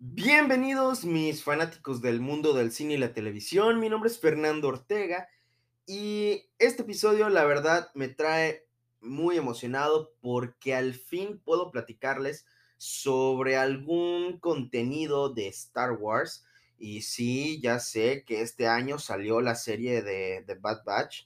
[0.00, 5.26] Bienvenidos mis fanáticos del mundo del cine y la televisión, mi nombre es Fernando Ortega
[5.86, 8.68] y este episodio la verdad me trae
[9.00, 16.44] muy emocionado porque al fin puedo platicarles sobre algún contenido de Star Wars.
[16.78, 21.22] Y sí, ya sé que este año salió la serie de, Bad Batch,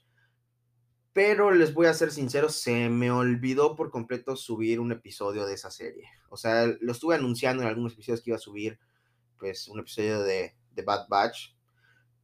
[1.13, 5.55] pero les voy a ser sincero, se me olvidó por completo subir un episodio de
[5.55, 6.09] esa serie.
[6.31, 8.79] O sea, lo estuve anunciando en algunos episodios que iba a subir,
[9.39, 11.55] pues, un episodio de, Bad Batch,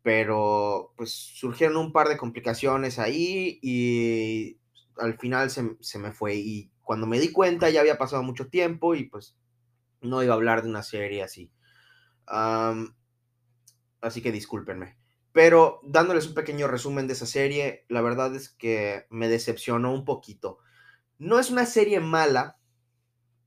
[0.02, 4.58] pero pues surgieron un par de complicaciones ahí y
[4.96, 6.36] al final se, se me fue.
[6.36, 9.36] Y cuando me di cuenta ya había pasado mucho tiempo y pues
[10.00, 11.52] no iba a hablar de una serie así.
[14.00, 14.97] Así que discúlpenme.
[15.32, 20.04] Pero dándoles un pequeño resumen de esa serie, la verdad es que me decepcionó un
[20.04, 20.58] poquito.
[21.18, 22.58] No es una serie mala,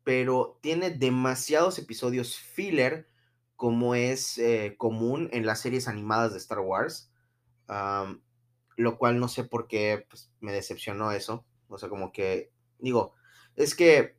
[0.04, 3.08] pero tiene demasiados episodios filler,
[3.56, 7.12] como es eh, común en las series animadas de Star Wars.
[8.78, 11.46] Lo cual no sé por qué pues, me decepcionó eso.
[11.68, 13.14] O sea, como que, digo,
[13.56, 14.18] es que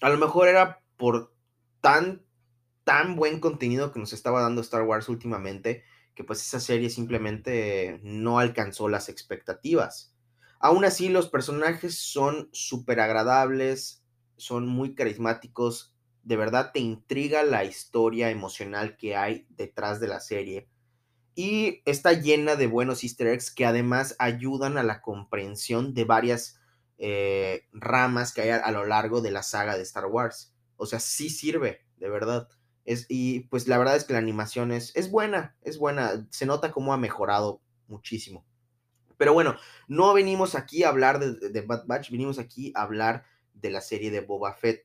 [0.00, 1.34] a lo mejor era por
[1.80, 2.24] tan,
[2.84, 8.00] tan buen contenido que nos estaba dando Star Wars últimamente que pues esa serie simplemente
[8.02, 10.14] no alcanzó las expectativas.
[10.60, 14.04] Aún así, los personajes son súper agradables,
[14.36, 20.20] son muy carismáticos, de verdad te intriga la historia emocional que hay detrás de la
[20.20, 20.68] serie
[21.34, 26.60] y está llena de buenos easter eggs que además ayudan a la comprensión de varias
[26.98, 30.54] eh, ramas que hay a, a, lo largo de la saga de Star Wars.
[30.76, 32.48] O sea, sí sirve, de verdad.
[32.84, 36.46] Es, y pues la verdad es que la animación es, es buena, es buena, se
[36.46, 38.44] nota cómo ha mejorado muchísimo.
[39.16, 43.24] Pero bueno, no venimos aquí a hablar de, de Bad Batch, venimos aquí a hablar
[43.54, 44.84] de la serie de Boba Fett.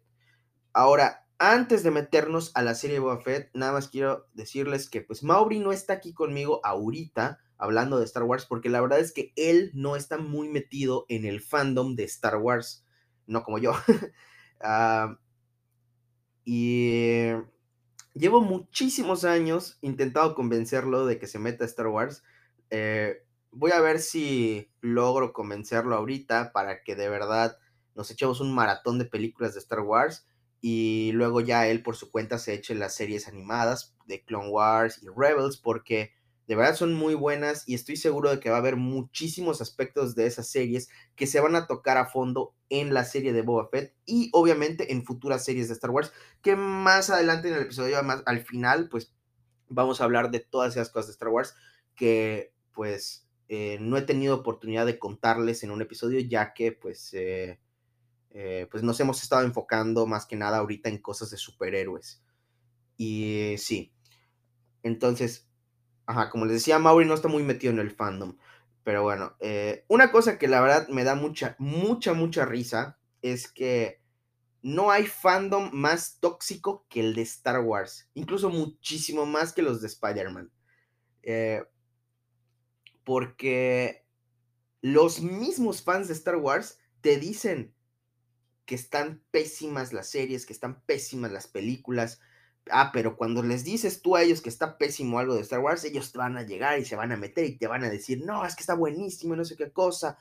[0.73, 5.02] Ahora, antes de meternos a la serie de Boba Fett, nada más quiero decirles que
[5.02, 9.11] pues Mauri no está aquí conmigo ahorita hablando de Star Wars porque la verdad es
[9.11, 12.86] que él no está muy metido en el fandom de Star Wars,
[13.26, 13.73] no como yo.
[14.61, 15.16] uh,
[16.45, 17.32] y
[18.17, 22.23] llevo muchísimos años intentado convencerlo de que se meta a Star Wars.
[22.70, 27.58] Eh, voy a ver si logro convencerlo ahorita para que de verdad
[27.95, 30.27] nos echemos un maratón de películas de Star Wars
[30.61, 35.02] y luego ya él por su cuenta se eche las series animadas de Clone Wars
[35.02, 36.14] y Rebels porque
[36.47, 40.15] de verdad son muy buenas y estoy seguro de que va a haber muchísimos aspectos
[40.15, 43.67] de esas series que se van a tocar a fondo en la serie de Boba
[43.69, 48.02] Fett y obviamente en futuras series de Star Wars que más adelante en el episodio,
[48.03, 49.13] más al final, pues
[49.67, 51.53] vamos a hablar de todas esas cosas de Star Wars
[51.95, 57.14] que pues eh, no he tenido oportunidad de contarles en un episodio ya que pues,
[57.14, 57.59] eh,
[58.31, 62.21] eh, pues nos hemos estado enfocando más que nada ahorita en cosas de superhéroes.
[62.97, 63.93] Y sí,
[64.83, 65.47] entonces
[66.08, 68.38] Ajá, como les decía, Mauri no está muy metido en el fandom.
[68.84, 73.52] Pero bueno, eh, una cosa que la verdad me da mucha, mucha, mucha risa es
[73.52, 74.02] que
[74.62, 78.10] no hay fandom más tóxico que el de Star Wars.
[78.14, 80.50] Incluso muchísimo más que los de Spider-Man.
[81.23, 81.64] Eh,
[83.04, 84.06] porque
[84.82, 87.76] los mismos fans de Star Wars te dicen
[88.66, 92.22] que están pésimas las series, que están pésimas las películas,
[92.72, 95.83] Ah, pero cuando les dices tú a ellos que está pésimo algo de Star Wars,
[95.86, 98.23] ellos te van a llegar y se van a meter y te van a decir,
[98.26, 100.17] no, es que está buenísimo no sé qué cosa.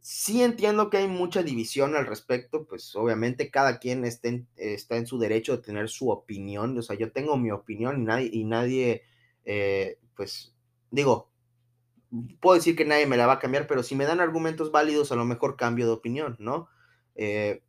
[0.00, 4.96] Sí entiendo que hay mucha división al respecto, pues obviamente cada quien está en, está
[4.96, 8.30] en su derecho de tener su opinión, o sea, yo tengo mi opinión y nadie,
[8.32, 9.02] y nadie
[9.44, 10.54] eh, pues
[10.90, 11.30] digo,
[12.40, 15.12] puedo decir que nadie me la va a cambiar, pero si me dan argumentos válidos,
[15.12, 16.68] a lo mejor cambio de opinión, ¿no?
[17.14, 17.62] Eh,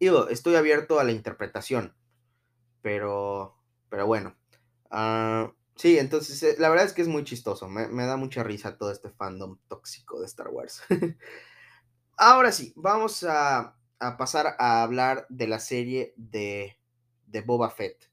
[0.00, 1.94] digo, estoy abierto a la interpretación
[2.82, 3.56] pero,
[3.88, 4.36] pero bueno.
[4.90, 7.68] Uh, sí, entonces eh, la verdad es que es muy chistoso.
[7.68, 10.82] Me, me, da mucha risa todo este fandom tóxico de Star Wars.
[12.16, 16.78] Ahora sí, vamos a, a, pasar a hablar de la serie de,
[17.26, 18.10] de Boba Fett.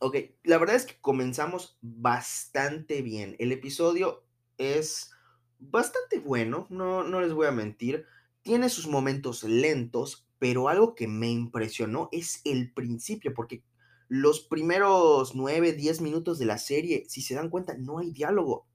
[0.00, 3.36] Ok, la verdad es que comenzamos bastante bien.
[3.38, 4.24] El episodio
[4.58, 5.12] es
[5.60, 8.06] bastante bueno, no, no les voy a mentir.
[8.42, 13.62] Tiene sus momentos lentos, pero algo que me impresionó es el principio, porque
[14.08, 18.66] los primeros 9, 10 minutos de la serie, si se dan cuenta, no hay diálogo.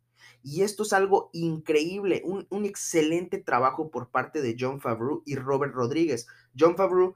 [0.41, 5.35] Y esto es algo increíble, un, un excelente trabajo por parte de John Favreau y
[5.35, 6.25] Robert Rodríguez.
[6.57, 7.15] John Favreau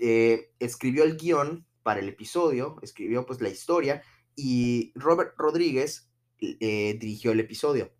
[0.00, 4.02] eh, escribió el guion para el episodio, escribió pues la historia,
[4.34, 6.10] y Robert Rodríguez
[6.40, 7.92] eh, dirigió el episodio.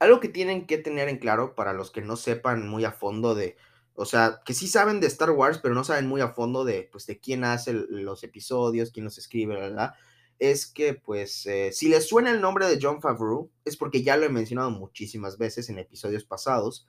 [0.00, 3.34] Algo que tienen que tener en claro para los que no sepan muy a fondo
[3.34, 3.56] de,
[3.94, 6.88] o sea, que sí saben de Star Wars, pero no saben muy a fondo de,
[6.90, 9.94] pues, de quién hace los episodios, quién los escribe, ¿verdad?
[10.38, 14.16] Es que, pues, eh, si les suena el nombre de John Favreau, es porque ya
[14.16, 16.88] lo he mencionado muchísimas veces en episodios pasados,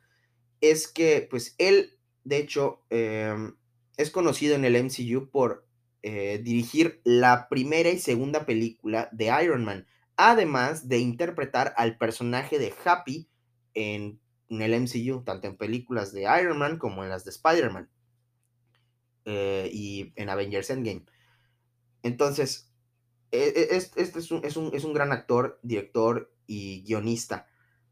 [0.62, 3.56] es que, pues, él, de hecho, em,
[3.98, 5.66] es conocido en el MCU por
[6.02, 9.88] eh, dirigir la primera y segunda película de Iron Man,
[10.18, 13.28] además de interpretar al personaje de Happy
[13.74, 14.19] en
[14.50, 17.89] en el MCU, tanto en películas de Iron Man como en las de Spider-Man
[19.25, 21.06] eh, y en Avengers Endgame.
[22.03, 22.71] Entonces,
[23.31, 23.39] e,
[23.71, 27.47] e, este es un, es, un, gran actor, director y guionista,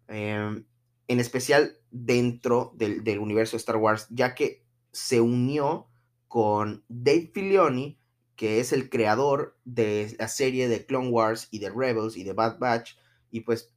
[0.08, 0.66] em,
[1.08, 5.88] en especial dentro del, del, universo de Star Wars, ya que se unió
[6.28, 8.00] con Dave Filoni,
[8.36, 12.34] que es el creador de la serie de Clone Wars y de Rebels y de
[12.34, 12.96] Bad Batch,
[13.32, 13.74] y pues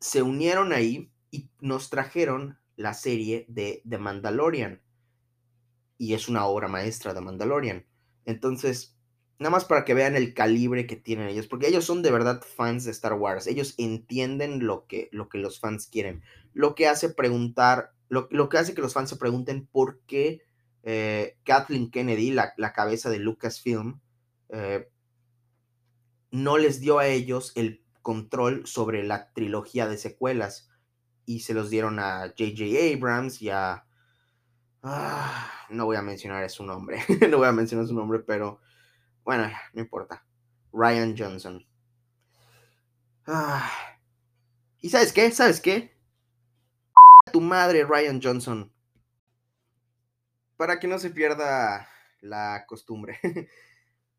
[0.00, 4.80] se unieron ahí y nos trajeron la serie de The Mandalorian.
[5.98, 7.86] Y es una obra maestra de Mandalorian.
[8.24, 8.96] Entonces,
[9.38, 12.42] nada más para que vean el calibre que tienen ellos, porque ellos son de verdad
[12.42, 13.46] fans de Star Wars.
[13.46, 16.22] Ellos entienden lo que, lo que los fans quieren.
[16.54, 20.42] Lo que hace preguntar, lo, que hace que los fans se pregunten por qué
[20.82, 24.00] eh, Kathleen Kennedy, la, cabeza de Lucasfilm,
[24.48, 24.88] eh,
[26.30, 30.69] no les dio a ellos el control sobre la trilogía de secuelas
[31.30, 32.64] y se los dieron a J.J.
[32.94, 33.86] Abrams y a...
[34.82, 38.60] Ah, no voy a mencionar su nombre, no voy a mencionar su nombre, pero
[39.22, 40.24] bueno, no importa.
[40.72, 41.64] Ryan Johnson.
[43.26, 43.70] Ah,
[44.80, 45.30] ¿Y sabes qué?
[45.30, 45.94] ¿Sabes qué?
[47.32, 48.72] tu madre, Ryan Johnson.
[50.56, 51.88] Para que no se pierda
[52.20, 53.20] la costumbre.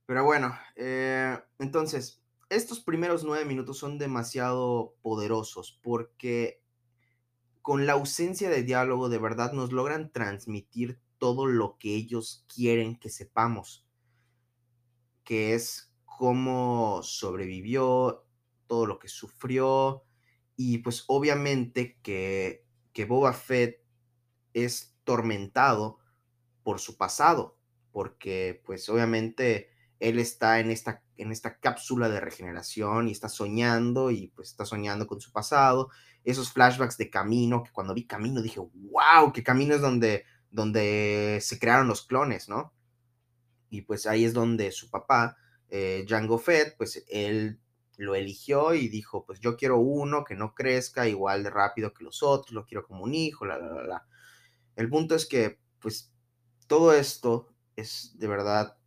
[0.05, 6.60] Pero bueno, eh, entonces, estos primeros nueve minutos son demasiado poderosos porque
[7.61, 12.95] con la ausencia de diálogo de verdad nos logran transmitir todo lo que ellos quieren
[12.95, 13.85] que sepamos,
[15.23, 18.25] que es cómo sobrevivió,
[18.67, 20.03] todo lo que sufrió
[20.55, 23.83] y pues obviamente que, que Boba Fett
[24.53, 25.99] es tormentado
[26.63, 27.57] por su pasado,
[27.91, 29.69] porque pues obviamente
[29.99, 34.65] él está en esta, en esta cápsula de regeneración y está soñando y pues está
[34.65, 35.89] soñando con su pasado
[36.23, 41.39] esos flashbacks de Camino, que cuando vi Camino dije, wow, que Camino es donde, donde
[41.41, 42.73] se crearon los clones, ¿no?
[43.69, 45.38] Y pues ahí es donde su papá,
[45.69, 47.59] eh, Django Fett, pues él
[47.97, 52.03] lo eligió y dijo, pues yo quiero uno que no crezca igual de rápido que
[52.03, 54.07] los otros, lo quiero como un hijo, la, la, la.
[54.75, 56.13] El punto es que, pues,
[56.68, 58.77] todo esto es de verdad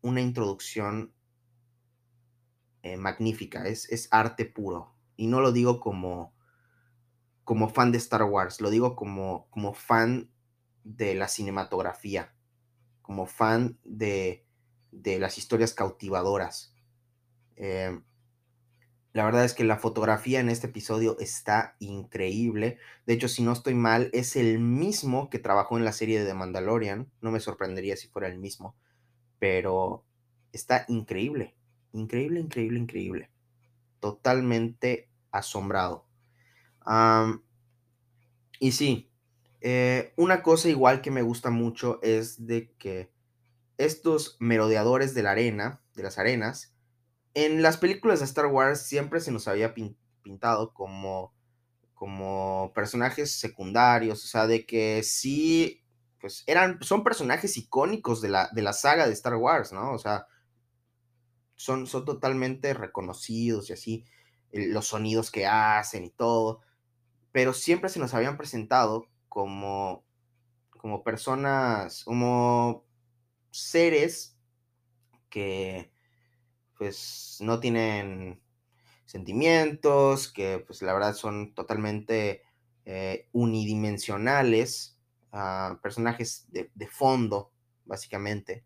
[0.00, 1.14] una introducción
[2.82, 4.94] eh, magnífica, es, es arte puro.
[5.16, 6.31] Y no lo digo como,
[7.44, 10.30] como fan de Star Wars, lo digo como, como fan
[10.84, 12.34] de la cinematografía,
[13.02, 14.46] como fan de,
[14.90, 16.74] de las historias cautivadoras.
[17.56, 18.04] Em,
[19.12, 22.78] la verdad es que la fotografía en este episodio está increíble.
[23.06, 26.26] De hecho, si no estoy mal, es el mismo que trabajó en la serie de
[26.26, 27.10] The Mandalorian.
[27.20, 28.74] No me sorprendería si fuera el mismo.
[29.38, 30.06] Pero
[30.52, 31.54] está increíble.
[31.92, 33.30] Increíble, increíble, increíble.
[34.00, 36.06] Totalmente asombrado
[38.58, 39.12] y sí,
[39.60, 43.12] eh, una cosa igual que me gusta mucho es de que
[43.78, 46.74] estos merodeadores de la arena, de las arenas,
[47.34, 49.72] en las películas de Star Wars siempre se nos había
[50.22, 51.32] pintado como,
[51.94, 55.84] como personajes secundarios, o sea, de que sí,
[56.20, 59.92] pues eran, son personajes icónicos de la, de la saga de Star Wars, ¿no?
[59.92, 60.26] O sea,
[61.54, 64.04] son, son totalmente reconocidos y así,
[64.50, 66.62] los sonidos que hacen y todo
[67.32, 70.04] pero siempre se nos habían presentado como,
[70.70, 72.84] como personas, como
[73.50, 74.38] seres
[75.30, 75.90] que
[76.76, 78.42] pues no tienen
[79.06, 82.42] sentimientos, que pues la verdad son totalmente
[82.84, 84.98] eh, unidimensionales,
[85.32, 87.52] ah, personajes de, de, fondo,
[87.84, 88.64] básicamente.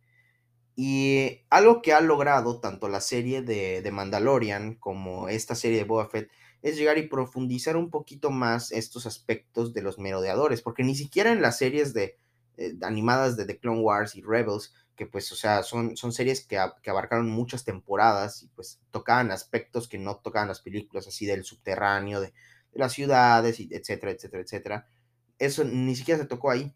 [0.74, 5.84] Y algo que ha logrado tanto la serie de, de Mandalorian como esta serie de
[5.84, 6.30] Boba Fett
[6.62, 11.32] es llegar y profundizar un poquito más estos aspectos de los merodeadores, porque ni siquiera
[11.32, 12.16] en las series de,
[12.56, 16.46] eh, animadas de The Clone Wars y Rebels, que pues, o sea, son, son series
[16.46, 21.44] que, abarcaron muchas temporadas y pues tocaban aspectos que no tocaban las películas, así del
[21.44, 22.32] subterráneo, de,
[22.72, 24.88] las ciudades, etcétera, etcétera, etcétera.
[25.38, 26.74] Eso ni siquiera se tocó ahí,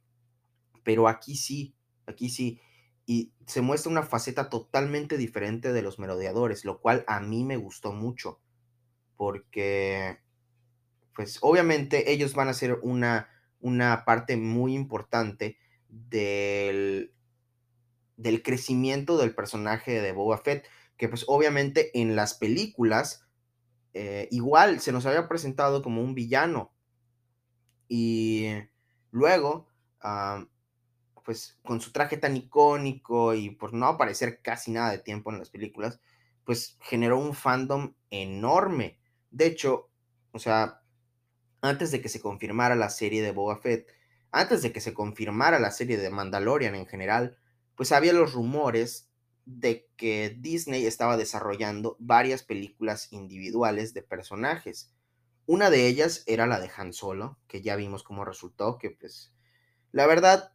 [0.82, 1.74] pero aquí sí,
[2.06, 2.60] aquí sí.
[3.06, 7.56] Y se muestra una faceta totalmente diferente de los merodeadores, lo cual a mí me
[7.56, 8.40] gustó mucho
[9.20, 10.16] porque,
[11.14, 13.28] pues obviamente ellos van a ser una,
[13.60, 15.58] una parte muy importante
[15.90, 17.12] del,
[18.16, 23.26] del crecimiento del personaje de Boba Fett, que pues obviamente en las películas
[23.92, 26.72] eh, igual se nos había presentado como un villano
[27.88, 28.46] y
[29.10, 29.68] luego,
[30.00, 30.46] ah,
[31.26, 35.40] pues con su traje tan icónico y por no aparecer casi nada de tiempo en
[35.40, 36.00] las películas,
[36.46, 38.99] pues generó un fandom enorme.
[39.30, 39.90] De hecho,
[40.32, 40.82] o sea,
[41.60, 43.88] antes de que se confirmara la serie de Boba Fett,
[44.32, 47.38] antes de que se confirmara la serie de Mandalorian en general,
[47.76, 49.08] pues había los rumores
[49.44, 54.92] de que Disney estaba desarrollando varias películas individuales de personajes.
[55.46, 59.32] Una de ellas era la de Han Solo, que ya vimos cómo resultó, que pues
[59.92, 60.52] la verdad,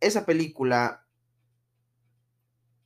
[0.00, 1.06] esa película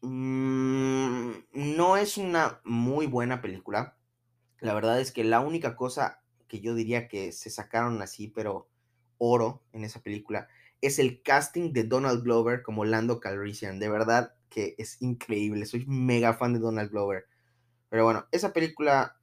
[0.03, 3.98] mmm, no es una muy buena película.
[4.61, 8.69] La verdad es que la única cosa que yo diría que se sacaron así, pero
[9.19, 10.49] oro en esa película,
[10.81, 13.79] es el casting de Donald Glover como Lando Calrissian.
[13.79, 15.67] De verdad que es increíble.
[15.67, 17.27] Soy mega fan de Donald Glover.
[17.89, 19.21] Pero bueno, esa película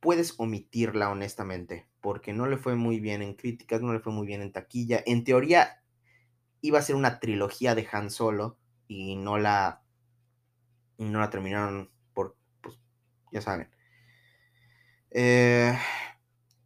[0.00, 4.26] puedes omitirla honestamente, porque no le fue muy bien en críticas, no le fue muy
[4.26, 5.02] bien en taquilla.
[5.06, 5.82] En teoría
[6.60, 9.82] iba a ser una trilogía de Han Solo y no la
[10.98, 11.90] no la terminaron
[13.34, 13.68] ya saben.
[15.10, 15.76] Eh,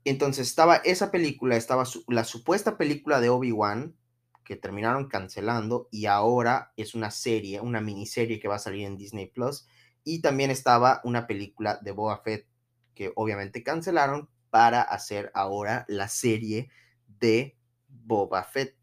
[0.05, 3.97] entonces estaba esa película, estaba la supuesta película de Obi-Wan,
[4.45, 8.97] que terminaron cancelando, y ahora es una serie, una miniserie que va a salir en
[8.97, 9.67] Disney Plus.
[10.05, 12.47] Y también estaba una película de Boba Fett,
[12.95, 16.71] que obviamente cancelaron para hacer ahora la serie
[17.07, 17.57] de
[17.89, 18.77] Boba Fett.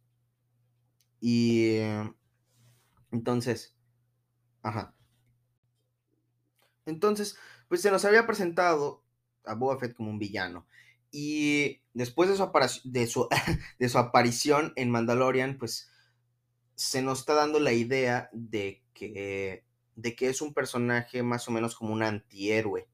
[1.21, 1.77] Y
[3.11, 3.75] entonces,
[4.63, 4.95] ajá.
[6.85, 7.37] Entonces,
[7.75, 9.03] pues se nos había presentado
[9.43, 10.65] a Boba Fett como un villano.
[11.11, 12.49] Y después de su,
[13.79, 15.91] de, su, aparición en Mandalorian, pues
[16.75, 19.65] se nos está dando la idea de que,
[19.97, 22.87] de que es un personaje más o menos como un antihéroe.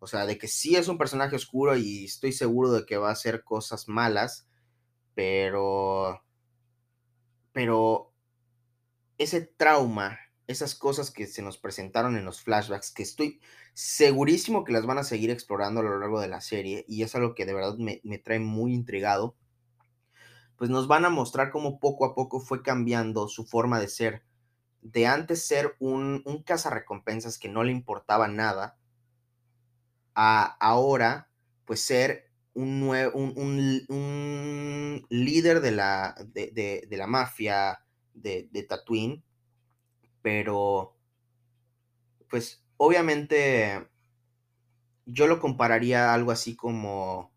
[0.00, 3.10] O sea, de que sí es un personaje oscuro y estoy seguro de que va
[3.10, 4.48] a hacer cosas malas,
[5.14, 6.24] pero...
[7.52, 8.12] Pero
[9.16, 13.40] ese trauma esas cosas que se nos presentaron en los flashbacks, que estoy
[13.72, 17.14] segurísimo que las van a seguir explorando a lo largo de la serie, y es
[17.14, 19.36] algo que de verdad me, trae muy intrigado,
[20.56, 24.22] pues nos van a mostrar cómo poco a poco fue cambiando su forma de ser.
[24.82, 28.78] De antes ser un, un cazarrecompensas que no le importaba nada,
[30.14, 31.28] a ahora,
[31.64, 32.82] pues ser un,
[33.14, 37.80] un, un, líder de la, de, la mafia
[38.12, 39.24] de, de Tatooine
[40.24, 40.96] pero
[42.30, 43.86] pues obviamente
[45.04, 47.30] yo lo compararía algo así como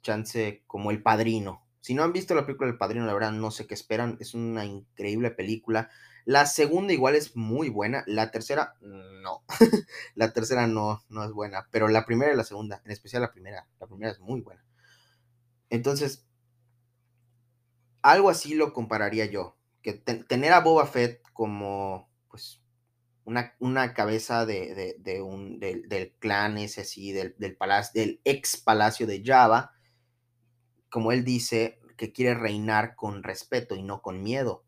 [0.00, 1.66] chance como El Padrino.
[1.82, 4.32] Si no han visto la película El Padrino, la verdad no sé qué esperan, es
[4.32, 5.90] una increíble película.
[6.24, 9.44] La segunda igual es muy buena, la tercera no.
[10.14, 13.32] la tercera no no es buena, pero la primera y la segunda, en especial la
[13.32, 14.64] primera, la primera es muy buena.
[15.68, 16.24] Entonces,
[18.00, 22.62] algo así lo compararía yo, que tener a Boba Fett como pues,
[23.24, 29.22] una, cabeza de, un, del, clan ese así, del, del, palacio, del ex palacio de
[29.24, 29.72] Java,
[30.88, 34.64] como él dice, que quiere reinar con respeto y no con miedo.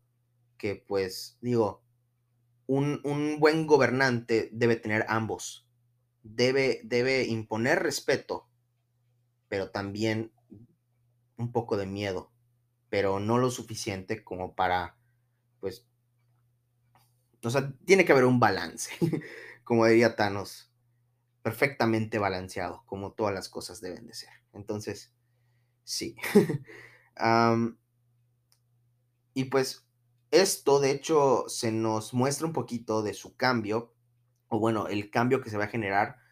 [0.57, 1.83] Que pues, digo,
[2.67, 5.67] un, buen gobernante debe tener ambos.
[6.21, 8.47] Debe, debe imponer respeto,
[9.49, 10.31] pero también
[11.37, 12.31] un poco de miedo,
[12.89, 14.95] pero no lo suficiente como para,
[15.59, 15.87] pues,
[17.43, 18.91] o sea, tiene que haber un balance,
[19.63, 20.71] como diría Thanos,
[21.41, 24.29] perfectamente balanceado, como todas las cosas deben de ser.
[24.53, 25.13] Entonces,
[25.83, 26.15] sí.
[29.33, 29.87] y pues
[30.31, 33.93] esto, de hecho, se nos muestra un poquito de su cambio,
[34.47, 36.23] o bueno, el cambio que se va a generar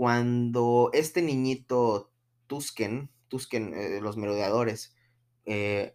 [0.00, 2.10] cuando este niñito
[2.46, 4.96] Tusken, Tusken, eh, los merodeadores,
[5.44, 5.94] eh,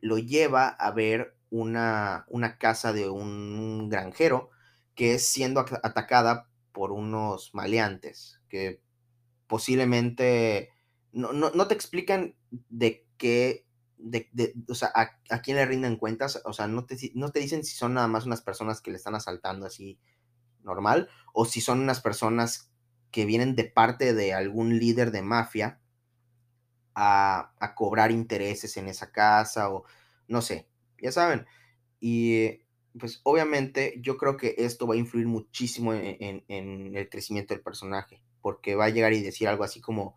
[0.00, 4.48] lo lleva a ver una, una casa de un granjero
[4.94, 8.80] que es siendo atacada por unos maleantes que
[9.46, 10.70] posiblemente
[11.12, 13.66] no, no, te explican de qué,
[13.98, 14.30] de,
[14.66, 17.74] o sea, a, quién le rinden cuentas, o sea, no te, no te dicen si
[17.74, 19.98] son nada más unas personas que le están asaltando así
[20.62, 22.72] normal o si son unas personas
[23.10, 25.80] que vienen de parte de algún líder de mafia
[26.94, 29.84] a, a cobrar intereses en esa casa o
[30.28, 30.71] no sé,
[31.02, 31.46] ya saben.
[32.00, 32.62] Y
[32.98, 38.22] pues obviamente yo creo que esto va a influir muchísimo en, el crecimiento del personaje,
[38.40, 40.16] porque va a llegar y decir algo así como,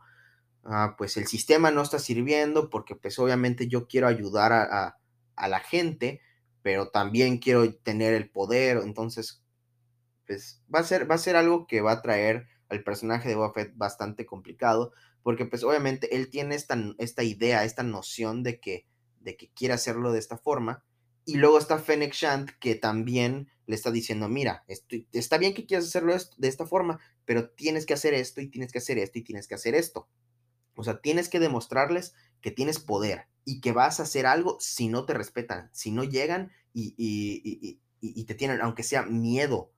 [0.63, 4.97] ah, pues el sistema no está sirviendo porque pues obviamente yo quiero ayudar a,
[5.47, 6.21] la gente,
[6.61, 9.43] pero también quiero tener el poder, entonces
[10.25, 13.35] pues va a ser, va a ser algo que va a traer al personaje de
[13.35, 14.91] Boba bastante complicado,
[15.23, 18.85] porque pues obviamente él tiene esta, esta idea, esta noción de que,
[19.25, 20.85] de que quiere hacerlo de esta forma,
[21.25, 24.63] y luego está Fennec Shand que también le está diciendo, mira,
[25.11, 28.71] está bien que quieras hacerlo de esta forma, pero tienes que hacer esto y tienes
[28.71, 30.07] que hacer esto y tienes que hacer esto.
[30.75, 34.87] O sea, tienes que demostrarles que tienes poder y que vas a hacer algo si
[34.87, 39.71] no te respetan, si no llegan y, y, y te tienen, aunque sea miedo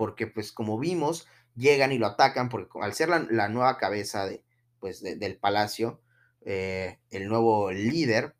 [0.00, 4.42] porque pues como vimos, llegan y lo atacan, porque al ser la, nueva cabeza de,
[4.78, 6.00] pues, del palacio,
[6.40, 8.34] eh, el nuevo líder,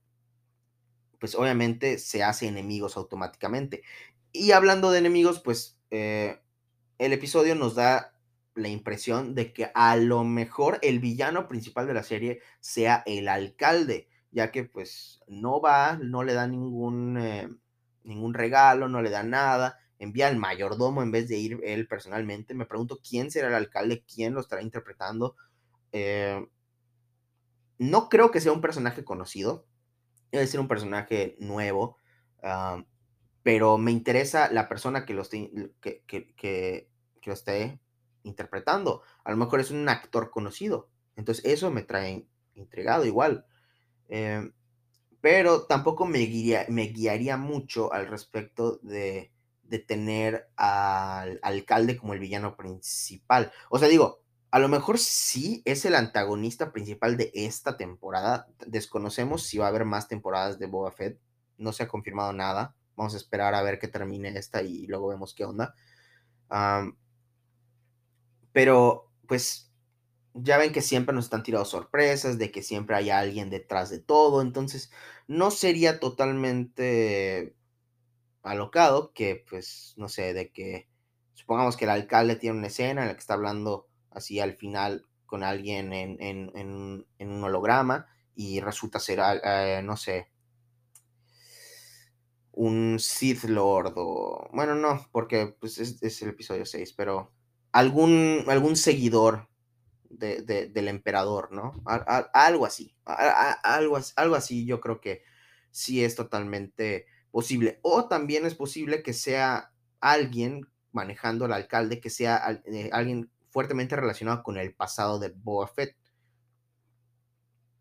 [1.20, 3.82] pues obviamente se hace enemigos automáticamente.
[4.32, 6.40] Y hablando de enemigos, pues eh,
[6.98, 8.14] el episodio nos da
[8.54, 13.28] la impresión de que a lo mejor el villano principal de la serie sea el
[13.28, 17.48] alcalde, ya que pues no va, no le da ningún, eh,
[18.02, 22.54] ningún regalo, no le da nada, envía al mayordomo en vez de ir él personalmente.
[22.54, 25.36] Me pregunto quién será el alcalde, quién lo estará interpretando.
[25.92, 26.46] Eh,
[27.78, 29.66] no creo que sea un personaje conocido,
[30.30, 31.96] debe ser un personaje nuevo,
[33.42, 36.88] pero me interesa la persona que lo esté, que,
[37.24, 37.80] lo esté
[38.22, 39.02] interpretando.
[39.24, 43.46] A lo mejor es un actor conocido, entonces eso me trae intrigado igual.
[44.08, 44.50] Eh,
[45.20, 46.18] pero tampoco me
[46.68, 49.32] me guiaría mucho al respecto de
[49.70, 53.52] de tener al alcalde como el villano principal.
[53.70, 58.48] O sea, digo, a lo mejor sí es el antagonista principal de esta temporada.
[58.66, 61.20] Desconocemos si va a haber más temporadas de Boba Fett.
[61.56, 62.74] No se ha confirmado nada.
[62.96, 65.74] Vamos a esperar a ver que termine esta y luego vemos qué onda.
[68.52, 69.70] pero, pues,
[70.34, 74.00] ya ven que siempre nos están tirando sorpresas, de que siempre hay alguien detrás de
[74.00, 74.42] todo.
[74.42, 74.90] Entonces,
[75.28, 77.54] no sería totalmente
[78.42, 80.88] alocado, que pues, no sé, de que
[81.34, 85.06] supongamos que el alcalde tiene una escena en la que está hablando así al final
[85.26, 90.28] con alguien en, un holograma y resulta ser, eh, no sé,
[92.52, 97.32] un Sith Lord o, bueno, no, porque pues, es, el episodio 6, pero
[97.72, 99.48] algún, algún seguidor
[100.08, 101.72] del emperador, ¿no?
[101.86, 105.22] algo así, algo, algo así yo creo que
[105.70, 107.78] sí es totalmente posible.
[107.82, 113.96] O también es posible que sea alguien manejando al alcalde, que sea eh, alguien fuertemente
[113.96, 115.96] relacionado con el pasado de Boba Fett.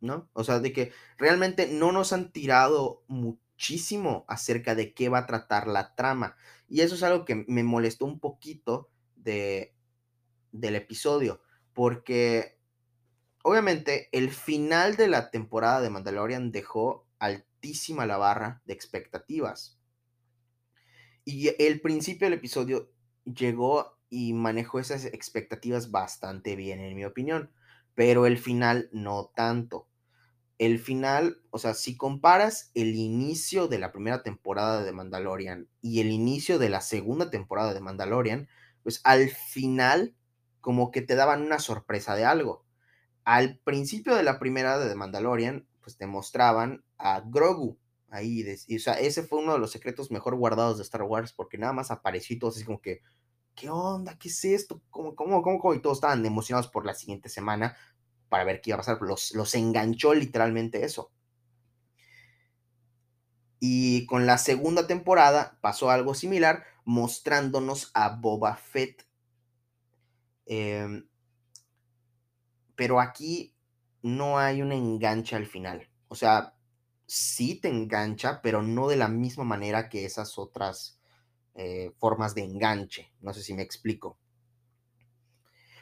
[0.01, 0.29] ¿No?
[0.33, 5.25] O sea, de que realmente no nos han tirado muchísimo acerca de qué va a
[5.25, 6.37] tratar la trama.
[6.67, 9.75] Y eso es algo que me molestó un poquito de,
[10.51, 11.41] del episodio,
[11.73, 12.57] porque
[13.43, 17.45] obviamente el final de la temporada de Mandalorian dejó al
[18.07, 19.79] la barra de expectativas.
[21.25, 22.91] Y el principio del episodio
[23.25, 27.51] llegó y manejó esas expectativas bastante bien, en mi opinión,
[27.95, 29.87] pero el final no tanto.
[30.57, 36.01] El final, o sea, si comparas el inicio de la primera temporada de Mandalorian y
[36.01, 38.49] el inicio de la segunda temporada de Mandalorian,
[38.83, 40.15] pues al final
[40.59, 42.65] como que te daban una sorpresa de algo.
[43.23, 47.77] Al principio de la primera de Mandalorian, pues te mostraban a Grogu.
[48.09, 48.43] Ahí,
[48.75, 51.73] o sea, ese fue uno de los secretos mejor guardados de Star Wars, porque nada
[51.73, 53.01] más apareció y todos así como que,
[53.59, 54.17] ¿qué onda?
[54.17, 54.81] ¿Qué es esto?
[54.89, 57.75] ¿Cómo, cómo, cómo, Y todos estaban emocionados por la siguiente semana
[58.29, 58.99] para ver qué iba a pasar.
[59.01, 61.11] Los, los enganchó literalmente eso.
[63.59, 69.05] Y con la segunda temporada pasó algo similar, mostrándonos a Boba Fett.
[70.45, 71.09] Em,
[72.75, 73.57] pero aquí
[74.01, 75.89] no hay un enganche al final.
[76.07, 76.55] O sea,
[77.07, 80.98] sí te engancha, pero no de la misma manera que esas otras
[81.61, 83.11] eh, formas de enganche.
[83.19, 84.17] No sé si me explico.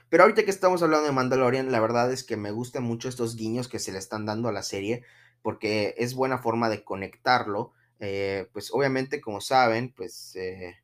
[0.10, 3.36] Pero ahorita que estamos hablando de Mandalorian, la verdad es que me gustan mucho estos
[3.36, 5.04] guiños que se le están dando a la serie,
[5.44, 7.74] porque es buena forma de conectarlo.
[8.00, 10.78] Eh, pues obviamente, como saben, pues eh,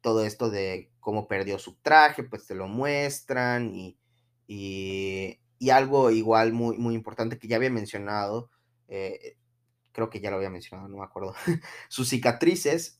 [0.00, 3.98] todo esto de cómo perdió su traje, pues te lo muestran y,
[4.46, 8.50] y, algo igual muy, muy importante que ya había mencionado,
[8.88, 11.34] creo que ya lo había mencionado, no me acuerdo,
[11.88, 12.98] sus cicatrices,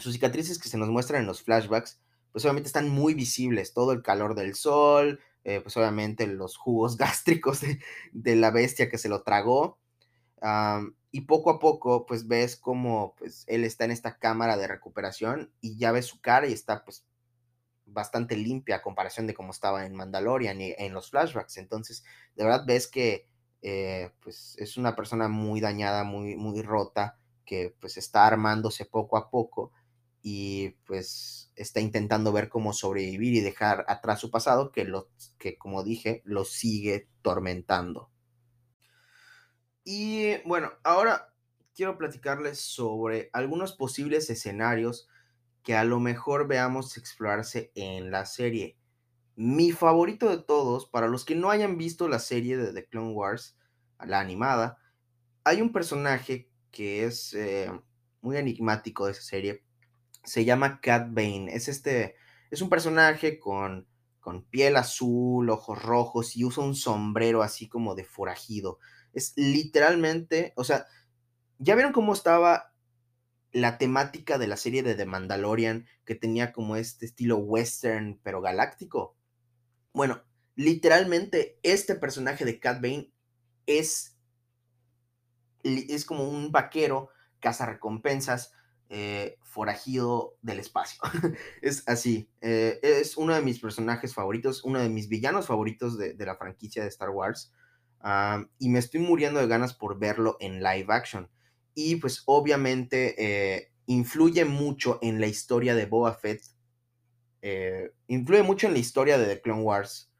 [0.00, 2.00] sus cicatrices que se nos muestran en los flashbacks,
[2.32, 6.96] pues obviamente están muy visibles, todo el calor del sol, eh, pues obviamente los jugos
[6.98, 7.60] gástricos
[8.12, 9.78] de, la bestia que se lo tragó,
[11.12, 15.52] y poco a poco pues ves como pues él está en esta cámara de recuperación
[15.60, 17.04] y ya ves su cara y está pues
[17.84, 21.56] bastante limpia a comparación de cómo estaba en Mandalorian y en los flashbacks.
[21.56, 22.04] Entonces,
[22.36, 23.26] de verdad ves que
[23.62, 29.16] eh, pues es una persona muy dañada, muy, muy rota, que pues está armándose poco
[29.16, 29.72] a poco
[30.22, 35.56] y pues está intentando ver cómo sobrevivir y dejar atrás su pasado que, lo, que
[35.56, 38.10] como dije, lo sigue tormentando.
[39.84, 41.34] Y bueno, ahora
[41.74, 45.08] quiero platicarles sobre algunos posibles escenarios
[45.62, 48.76] que a lo mejor veamos explorarse en la serie.
[49.36, 53.12] Mi favorito de todos, para los que no hayan visto la serie de The Clone
[53.12, 53.56] Wars,
[54.04, 54.78] la animada,
[55.44, 57.70] hay un personaje que es eh,
[58.20, 59.64] muy enigmático de esa serie.
[60.22, 61.54] Se llama Cat Bane.
[61.54, 62.16] Es este.
[62.50, 63.86] Es un personaje con,
[64.18, 68.78] con piel azul, ojos rojos y usa un sombrero así como de forajido.
[69.12, 70.52] Es literalmente.
[70.56, 70.86] O sea,
[71.58, 72.72] ¿ya vieron cómo estaba
[73.52, 75.86] la temática de la serie de The Mandalorian?
[76.04, 79.16] Que tenía como este estilo western, pero galáctico.
[79.92, 80.22] Bueno,
[80.56, 83.12] literalmente este personaje de Cat Bane
[83.66, 84.18] es,
[85.62, 88.52] es como un vaquero cazarrecompensas
[88.92, 91.00] eh, forajido del espacio.
[91.62, 92.28] es así.
[92.40, 96.82] Eh, es uno de mis personajes favoritos, uno de mis villanos favoritos de, la franquicia
[96.82, 97.52] de Star Wars.
[98.58, 101.30] y me estoy muriendo de ganas por verlo en live action.
[101.72, 106.42] Y pues obviamente eh, influye mucho en la historia de Boba Fett.
[108.08, 110.10] influye mucho en la historia de The Clone Wars.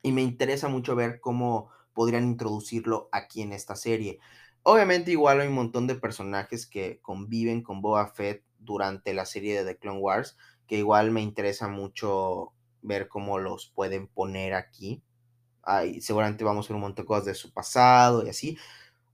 [0.00, 4.20] Y me interesa mucho ver cómo podrían introducirlo aquí en esta serie.
[4.62, 9.58] Obviamente igual hay un montón de personajes que conviven con Boba Fett durante la serie
[9.58, 15.02] de The Clone Wars, que igual me interesa mucho ver cómo los pueden poner aquí.
[15.62, 18.58] Ahí seguramente vamos a ver un montón de cosas de su pasado y así.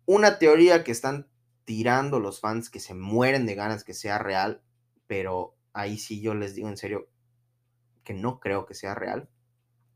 [0.04, 1.28] Una teoría que están
[1.64, 4.62] tirando los fans que se mueren de ganas que sea real,
[5.06, 7.08] pero ahí sí yo les digo en serio
[8.04, 9.28] que no creo que sea real,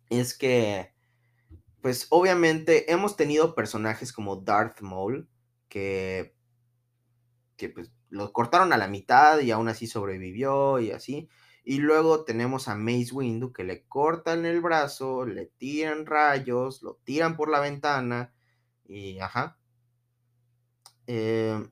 [0.09, 0.93] es que
[1.81, 5.29] pues obviamente hemos tenido personajes como Darth Maul
[5.71, 6.35] que,
[7.57, 11.31] que pues lo cortaron a la mitad y aún así sobrevivió y así.
[11.65, 16.97] Y luego tenemos a Mace Windu que le cortan el brazo, le tiran rayos, lo
[17.05, 18.35] tiran por la ventana
[18.85, 19.59] y ajá.
[21.07, 21.67] Eh,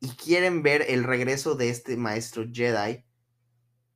[0.00, 3.04] y quieren ver el regreso de este maestro Jedi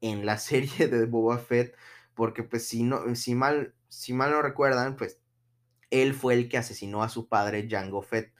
[0.01, 1.77] en la serie de Boba Fett,
[2.15, 5.21] porque pues si no, si mal si mal no recuerdan, pues
[5.91, 8.33] él fue el que asesinó a su padre Jango Fett.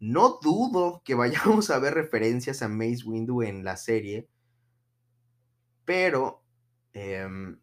[0.00, 4.28] No dudo que vayamos a ver referencias a Mace Windu en la serie,
[5.84, 6.42] pero
[6.92, 7.58] em,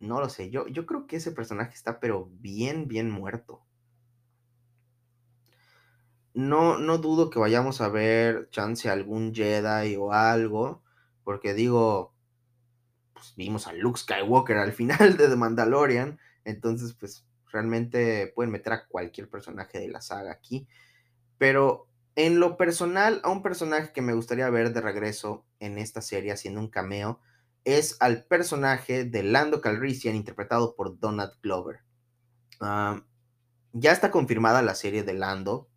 [0.00, 0.50] no lo sé.
[0.50, 3.62] Yo, yo creo que ese personaje está, pero bien, bien muerto.
[6.34, 10.82] No, no dudo que vayamos a ver chance algún Jedi o algo,
[11.24, 12.14] porque digo,
[13.12, 18.72] pues vimos a Luke Skywalker al final de The Mandalorian entonces, pues realmente pueden meter
[18.72, 20.66] a cualquier personaje de la saga aquí.
[21.38, 26.02] Pero en lo personal, a un personaje que me gustaría ver de regreso en esta
[26.02, 27.20] serie haciendo un cameo
[27.64, 31.80] es al personaje de Lando Calrissian interpretado por Donald Glover.
[32.60, 33.04] Ah,
[33.72, 35.68] ya está confirmada la serie de Lando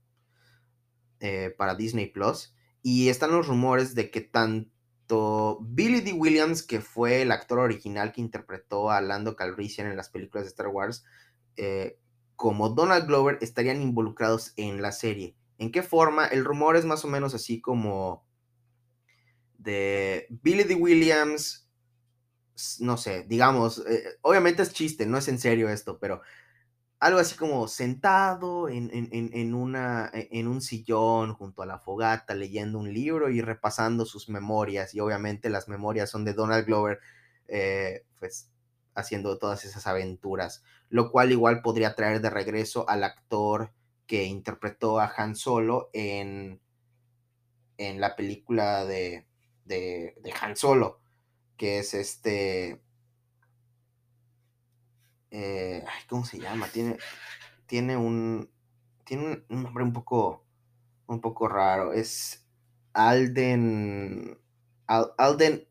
[1.19, 6.13] eh, para Disney Plus y están los rumores de que tanto Billy D.
[6.13, 10.50] Williams, que fue el actor original que interpretó a Lando Calrissian en las películas de
[10.50, 11.04] Star Wars,
[11.58, 12.00] eh,
[12.36, 15.36] como Donald Glover estarían involucrados en la serie.
[15.62, 16.26] ¿En qué forma?
[16.26, 18.26] El rumor es más o menos así como
[19.60, 20.74] de Billy D.
[20.74, 21.69] Williams,
[22.80, 26.24] no sé, digamos, eh, obviamente es chiste, no es en serio esto, pero
[27.00, 32.80] algo así como sentado en, una, e, en un sillón junto a la fogata, leyendo
[32.80, 34.95] un libro y repasando sus memorias.
[34.95, 37.00] Y obviamente las memorias son de Donald Glover,
[37.47, 38.50] eh, pues
[38.95, 40.63] haciendo todas esas aventuras.
[40.89, 43.71] Lo cual igual podría traer de regreso al actor
[44.12, 46.60] que interpretó a Han Solo en,
[47.78, 49.26] en la película de,
[49.63, 51.00] de, Han Solo,
[51.56, 52.82] que es este
[55.32, 56.67] eh, ¿Cómo se llama?
[56.67, 56.97] Tiene,
[57.67, 58.52] tiene un.
[59.06, 60.45] Tiene un, nombre un poco.
[61.08, 61.93] Un poco raro.
[61.93, 62.45] Es
[62.91, 64.38] Alden.
[64.88, 65.69] Alden.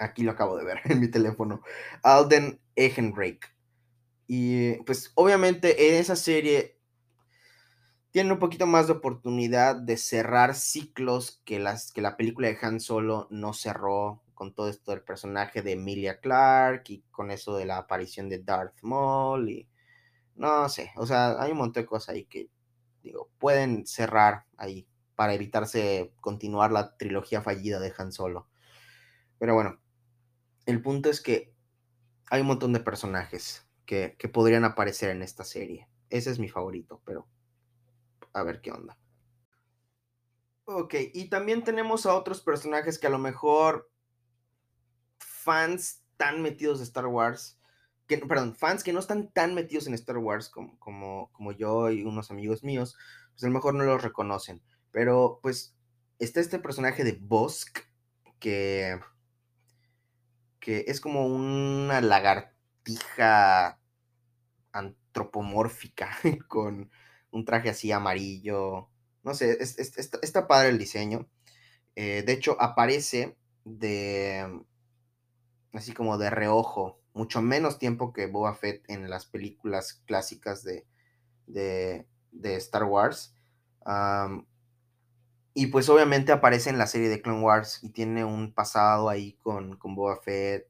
[0.00, 1.62] Aquí lo acabo de ver en mi teléfono.
[2.02, 3.46] Alden Ehrenreich.
[4.26, 6.77] Y pues obviamente en esa serie
[8.10, 12.58] tiene un poquito más de oportunidad de cerrar ciclos que, las, que la película de
[12.62, 17.56] Han Solo no cerró con todo esto del personaje de Emilia Clark y con eso
[17.56, 19.68] de la aparición de Darth Maul y
[20.36, 22.48] no sé, o sea, hay un montón de cosas ahí que
[23.02, 28.46] digo, pueden cerrar ahí para evitarse continuar la trilogía fallida de Han Solo.
[29.38, 29.80] Pero bueno,
[30.66, 31.52] el punto es que
[32.30, 35.88] hay un montón de personajes que, que podrían aparecer en esta serie.
[36.08, 37.26] Ese es mi favorito, pero
[38.32, 38.98] a ver qué onda.
[40.64, 43.90] Ok, y también tenemos a otros personajes que a lo mejor
[45.18, 47.58] fans tan metidos de Star Wars,
[48.06, 51.90] que, perdón, fans que no están tan metidos en Star Wars como, como, como yo
[51.90, 52.96] y unos amigos míos,
[53.30, 54.62] pues a lo mejor no los reconocen.
[54.90, 55.74] Pero pues
[56.18, 57.78] está este personaje de Bosk,
[58.38, 59.00] que,
[60.60, 63.80] que es como una lagartija
[64.72, 66.10] antropomórfica
[66.48, 66.90] con
[67.30, 68.88] un traje así amarillo.
[69.22, 71.28] No sé, está padre el diseño.
[71.96, 74.62] Eh, de hecho, aparece de
[75.72, 80.86] así como de reojo, mucho menos tiempo que Boba Fett en las películas clásicas de,
[81.46, 82.06] de,
[82.56, 83.34] Star Wars.
[85.54, 89.34] y pues obviamente aparece en la serie de Clone Wars y tiene un pasado ahí
[89.42, 90.68] con, con Boba Fett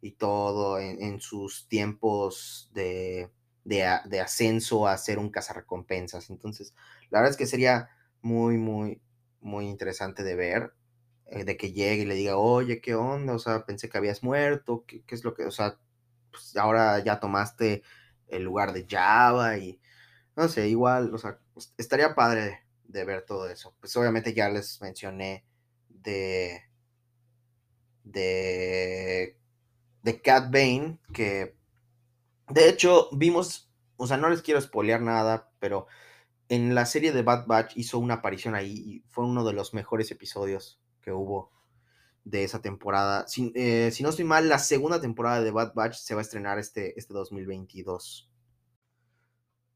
[0.00, 3.30] y todo en sus tiempos de,
[3.68, 6.30] de, ascenso a ser un cazarrecompensas.
[6.30, 6.74] Entonces,
[7.10, 7.90] la verdad es que sería
[8.22, 9.00] muy, muy,
[9.40, 10.72] muy interesante de ver,
[11.26, 13.34] eh, de que llegue y le diga, oye, ¿qué onda?
[13.34, 15.78] O sea, pensé que habías muerto, ¿qué, es lo que, o sea,
[16.30, 17.82] pues ahora ya tomaste
[18.28, 19.80] el lugar de Java y,
[20.36, 23.74] no sé, igual, o sea, pues, estaría padre de ver todo eso.
[23.80, 25.44] Pues obviamente ya les mencioné
[25.90, 26.62] de,
[28.04, 29.38] de,
[30.02, 31.57] de Cat Bane, que
[32.50, 35.86] de hecho, vimos, o sea, no les quiero spoilear nada, pero
[36.48, 39.74] en la serie de Bad Batch hizo una aparición ahí y fue uno de los
[39.74, 41.52] mejores episodios que hubo
[42.24, 43.26] de esa temporada.
[43.28, 46.58] Si, eh, no estoy mal, la segunda temporada de Bad Batch se va a estrenar
[46.58, 48.30] este, este 2022.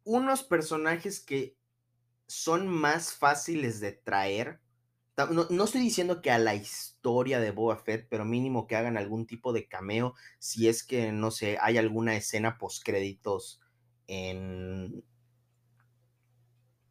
[0.05, 1.57] Unos personajes que
[2.27, 4.62] son más fáciles de traer
[5.27, 9.27] no, estoy diciendo que a la historia de Boba Fett, pero mínimo que hagan algún
[9.27, 13.61] tipo de cameo, si es que, no sé, hay alguna escena post créditos
[14.07, 15.05] en,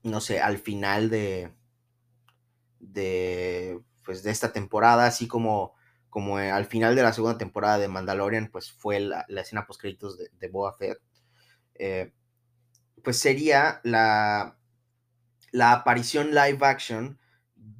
[0.03, 1.53] no sé, al final de,
[2.79, 5.73] de, pues, de esta temporada, así como,
[6.09, 10.17] como al final de la segunda temporada de Mandalorian, pues fue la, escena post créditos
[10.17, 10.99] de, de Boba Fett,
[11.75, 12.13] eh,
[13.03, 14.57] pues sería la,
[15.51, 17.20] la aparición live action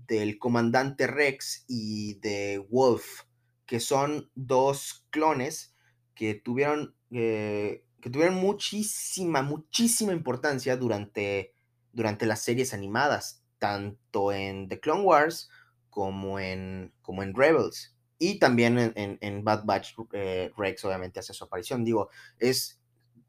[0.07, 3.23] del comandante Rex y de Wolf,
[3.65, 5.75] que son dos clones
[6.15, 11.53] que tuvieron, eh, que tuvieron muchísima, muchísima importancia durante,
[11.93, 15.49] durante las series animadas, tanto en The Clone Wars
[15.89, 17.95] como en, como en Rebels.
[18.17, 21.83] Y también en, Bad Batch, eh, Rex obviamente hace su aparición.
[21.83, 22.79] Digo, es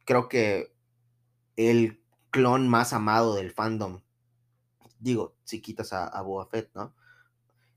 [0.05, 0.75] creo que
[1.57, 4.03] el clon más amado del fandom
[5.03, 6.23] Digo, si quitas a, a
[6.75, 6.95] ¿no?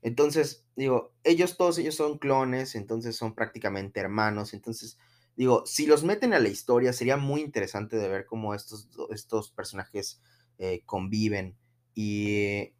[0.02, 4.54] Entonces, digo, ellos todos ellos son clones, entonces son prácticamente hermanos.
[4.54, 4.98] Entonces,
[5.34, 9.50] digo, si los meten a la historia, sería muy interesante de ver cómo estos, estos
[9.50, 10.22] personajes
[10.58, 11.56] eh, conviven.
[11.94, 12.72] Y,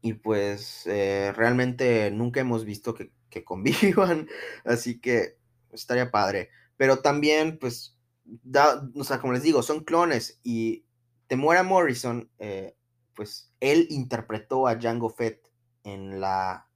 [0.00, 4.28] y pues eh, realmente nunca hemos visto que, que, convivan,
[4.64, 5.36] así que
[5.70, 6.48] estaría padre.
[6.78, 10.83] Pero también, pues, da, o sea, como les digo, son clones y
[11.26, 12.76] Temuera Morrison, eh,
[13.14, 15.50] pues él interpretó a Django Fett
[15.84, 16.68] en la,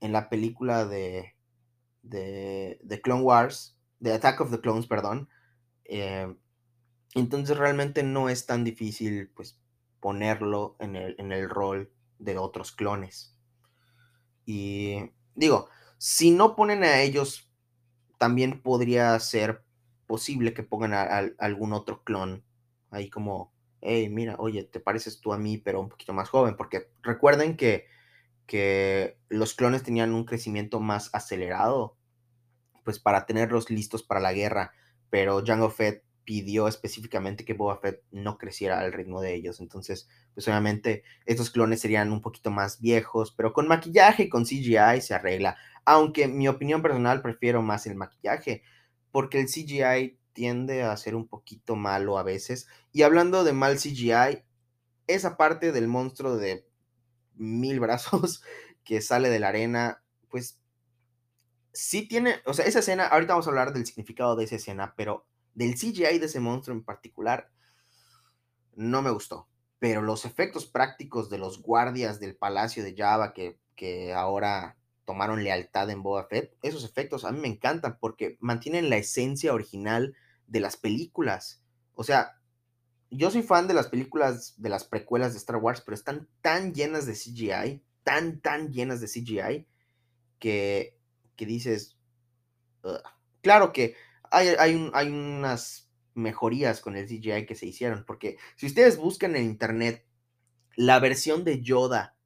[0.00, 1.34] en la película de,
[2.02, 5.28] de, Clone Wars, de Attack of the Clones, perdón.
[5.84, 6.34] Eh,
[7.14, 9.60] entonces realmente no es tan difícil pues
[10.00, 13.36] ponerlo en el, en el rol de otros clones.
[14.44, 17.50] Y digo, si no ponen a ellos,
[18.18, 19.64] también podría ser
[20.06, 21.04] posible que pongan a
[21.38, 22.44] algún otro clon
[22.90, 23.53] ahí como
[23.84, 27.56] hey, mira, oye, te pareces tú a mí, pero un poquito más joven, porque recuerden
[27.56, 27.86] que,
[28.46, 31.96] que los clones tenían un crecimiento más acelerado,
[32.84, 34.72] pues para tenerlos listos para la guerra,
[35.10, 40.08] pero Jango Fett pidió específicamente que Boba Fett no creciera al ritmo de ellos, entonces,
[40.32, 45.14] pues obviamente estos clones serían un poquito más viejos, pero con maquillaje con CGI se
[45.14, 48.62] arregla, aunque mi opinión personal prefiero más el maquillaje,
[49.12, 52.68] porque el CGI tiende a ser un poquito malo a veces.
[52.92, 54.44] Y hablando de mal CGI,
[55.06, 56.66] esa parte del monstruo de
[57.34, 58.42] mil brazos
[58.84, 60.60] que sale de la arena, pues
[61.72, 64.94] sí tiene, o sea, esa escena, ahorita vamos a hablar del significado de esa escena,
[64.96, 67.50] pero del CGI de ese monstruo en particular,
[68.74, 69.48] no me gustó.
[69.78, 75.44] Pero los efectos prácticos de los guardias del palacio de Java que, que ahora tomaron
[75.44, 80.16] lealtad en Boba Fett, esos efectos a mí me encantan porque mantienen la esencia original
[80.46, 81.62] de las películas.
[81.94, 82.40] O sea,
[83.10, 86.74] yo soy fan de las películas, de las precuelas de Star Wars, pero están tan
[86.74, 89.66] llenas de CGI, tan, tan llenas de CGI,
[90.38, 90.98] que,
[91.36, 91.96] que dices,
[93.42, 93.94] claro que
[94.30, 99.36] hay, hay, hay unas mejorías con el CGI que se hicieron, porque si ustedes buscan
[99.36, 100.04] en internet
[100.76, 102.16] la versión de Yoda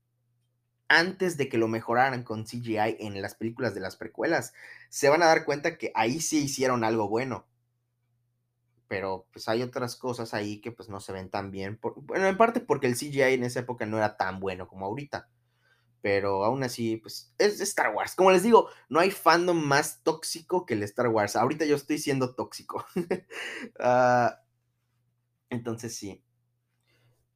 [0.89, 4.55] antes de que lo mejoraran con CGI en las películas de las precuelas,
[4.89, 7.47] se van a dar cuenta que ahí sí hicieron algo bueno.
[8.89, 11.79] Pero pues hay otras cosas ahí que pues no se ven tan bien.
[11.97, 15.29] bueno, en parte porque el CGI en esa época no era tan bueno como ahorita.
[16.01, 18.15] Pero aún así, pues es Star Wars.
[18.15, 21.37] Como les digo, no hay fandom más tóxico que el Star Wars.
[21.37, 22.85] Ahorita yo estoy siendo tóxico.
[23.81, 24.41] Ah,
[25.51, 26.23] entonces sí.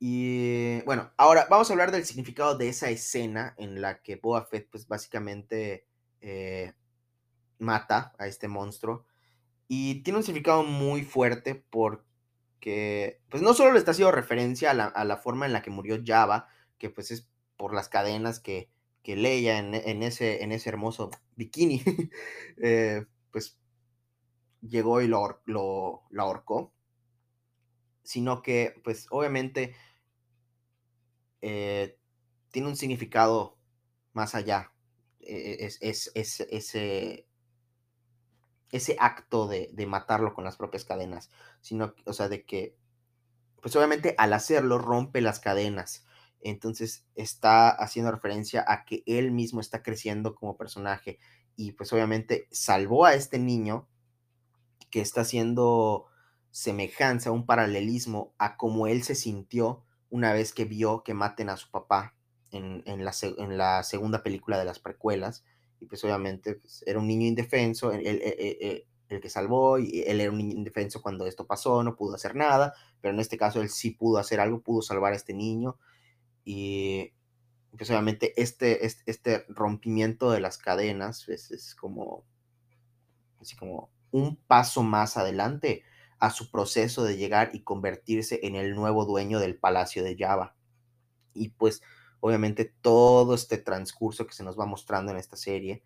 [0.04, 4.44] Y bueno, ahora vamos a hablar del significado de esa escena en la que Boba
[4.44, 5.86] Fett, pues básicamente
[6.20, 6.74] eh,
[7.58, 9.06] mata a este monstruo.
[9.74, 15.04] Y tiene un significado muy fuerte porque, pues no solo le está haciendo referencia a
[15.04, 18.68] la, forma en la que murió Java, que pues es por las cadenas que,
[19.02, 21.82] que Leia en, ese, en ese hermoso bikini,
[22.62, 23.58] eh, pues
[24.60, 26.74] llegó y lo, lo, lo ahorcó,
[28.02, 29.74] sino que pues obviamente
[31.40, 31.96] eh,
[32.50, 33.56] tiene un significado
[34.12, 34.70] más allá.
[35.20, 37.26] Eh, es, ese,
[38.72, 41.30] ese acto de, matarlo con las propias cadenas,
[41.60, 42.76] sino, o sea, de que,
[43.60, 46.04] pues obviamente al hacerlo rompe las cadenas.
[46.40, 51.20] Entonces está haciendo referencia a que él mismo está creciendo como personaje
[51.54, 53.88] y pues obviamente salvó a este niño
[54.90, 56.06] que está haciendo
[56.50, 61.56] semejanza, un paralelismo a cómo él se sintió una vez que vio que maten a
[61.56, 62.14] su papá
[62.50, 65.44] en, la, en la, segunda película de las precuelas.
[65.82, 68.84] Y pues obviamente pues, era un niño indefenso, el, el,
[69.20, 72.72] que salvó, y él era un niño indefenso cuando esto pasó, no pudo hacer nada,
[73.00, 75.76] pero en este caso él sí pudo hacer algo, pudo salvar a este niño.
[76.44, 77.12] Y
[77.76, 82.24] pues obviamente este, este, este rompimiento de las cadenas pues, es como,
[83.40, 85.82] así como un paso más adelante
[86.20, 90.54] a su proceso de llegar y convertirse en el nuevo dueño del palacio de Java.
[91.34, 91.82] Y pues
[92.24, 95.82] obviamente todo este transcurso que se nos va mostrando en esta serie,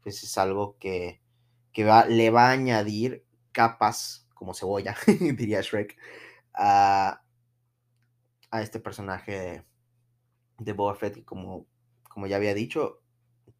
[0.00, 1.20] pues es algo que,
[1.80, 4.96] va, le va a añadir capas como cebolla,
[5.36, 5.96] diría Shrek,
[6.54, 7.20] a,
[8.52, 9.64] este personaje de,
[10.58, 11.66] de Boba Fett, como,
[12.08, 13.02] como ya había dicho,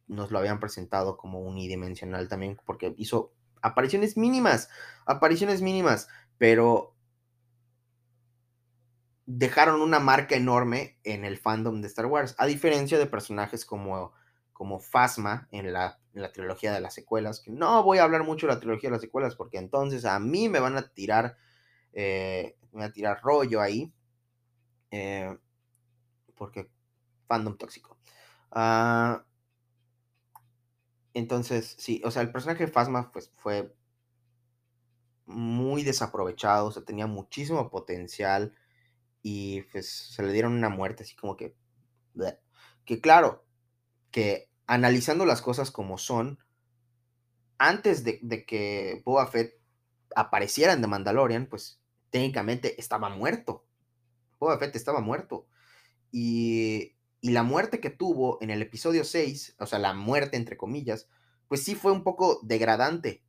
[0.07, 4.69] nos lo habían presentado como unidimensional también, porque hizo apariciones mínimas,
[5.05, 6.95] apariciones mínimas, pero
[9.27, 14.13] dejaron una marca enorme en el fandom de Star Wars, a diferencia de personajes como,
[14.53, 15.99] como Phasma en la,
[16.33, 19.01] trilogía de las secuelas, que no voy a hablar mucho de la trilogía de las
[19.01, 21.35] secuelas porque entonces a mí me van a tirar,
[21.91, 23.93] eh, me van a tirar rollo ahí,
[24.91, 25.37] eh,
[26.33, 26.69] porque
[27.27, 27.97] fandom tóxico.
[28.51, 29.25] Ah,
[31.13, 33.75] entonces, sí, o sea, el personaje de Phasma pues, fue
[35.25, 38.53] muy desaprovechado, o sea, tenía muchísimo potencial
[39.27, 41.55] y pues se le dieron una muerte así como que...
[42.85, 43.45] Que claro,
[44.11, 46.39] que analizando las cosas como son,
[47.57, 49.59] antes de, que Boba Fett
[50.15, 53.65] apareciera en The Mandalorian, pues técnicamente estaba muerto.
[54.39, 55.47] Boba Fett estaba muerto.
[56.11, 60.55] Y y la muerte que tuvo en el episodio 6, o sea, la muerte entre
[60.55, 61.09] comillas,
[61.47, 63.23] pues sí fue un poco degradante.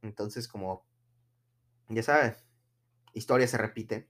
[0.00, 0.86] Entonces, como,
[1.88, 2.46] ya sabes,
[3.12, 4.08] historia se repite.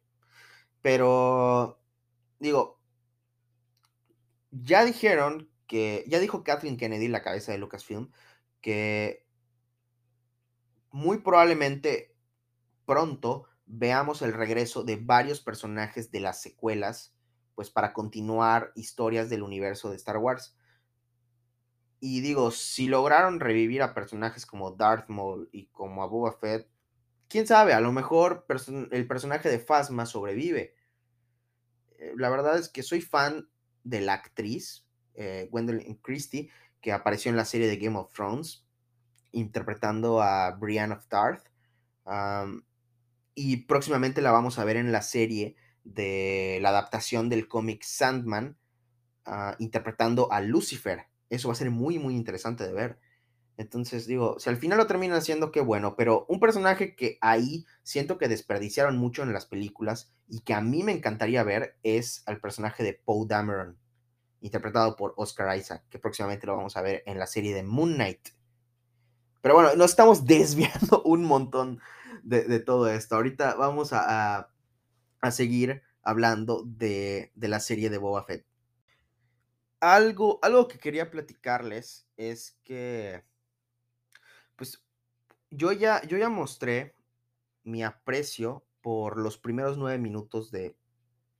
[0.87, 1.81] Pero,
[2.38, 2.79] digo,
[4.53, 8.12] ya dijeron que, ya dijo Kathleen Kennedy, la cabeza de Lucasfilm,
[8.61, 9.27] que
[10.92, 12.14] muy probablemente
[12.85, 17.16] pronto veamos el regreso de varios personajes de las secuelas
[17.57, 20.57] pues para continuar historias del universo de Star Wars.
[21.99, 26.70] Y digo, si lograron revivir a personajes como Darth Maul y como a Boba Fett,
[27.27, 28.46] quién sabe, a lo mejor
[28.92, 30.76] el personaje de Phasma sobrevive.
[31.99, 33.49] Eh, la verdad es que soy fan
[33.85, 38.65] de la actriz eh, Gwendolyn Christie, que apareció en la serie de Game of Thrones,
[39.33, 41.45] interpretando a Brienne of Tarth.
[43.35, 48.57] y próximamente la vamos a ver en la serie de la adaptación del cómic Sandman,
[49.25, 51.07] ah, interpretando a Lucifer.
[51.31, 52.99] Eso va a ser muy, muy interesante de ver.
[53.57, 57.65] Entonces digo, si al final lo terminan haciendo, qué bueno, pero un personaje que ahí
[57.83, 62.23] siento que desperdiciaron mucho en las películas y que a mí me encantaría ver es
[62.27, 63.79] al personaje de Poe Dameron,
[64.40, 67.94] interpretado por Oscar Isaac, que próximamente lo vamos a ver en la serie de Moon
[67.94, 68.29] Knight.
[69.40, 71.81] Pero bueno, nos estamos desviando un montón
[72.23, 73.17] de, todo esto.
[73.17, 74.50] Ahorita vamos a
[75.21, 78.46] a seguir hablando de, la serie de Boba Fett.
[79.81, 83.25] algo, algo que quería platicarles es que,
[84.57, 84.83] pues,
[85.50, 86.96] yo ya, yo ya mostré
[87.65, 90.77] mi aprecio por los primeros nueve minutos de,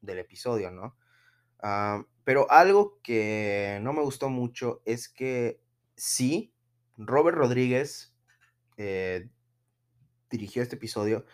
[0.01, 0.97] del episodio, ¿no?
[1.61, 5.61] Ah, pero algo que no me gustó mucho es que
[5.95, 6.53] sí,
[6.97, 8.15] Robert Rodríguez
[8.77, 9.29] eh,
[10.31, 11.25] dirigió este episodio,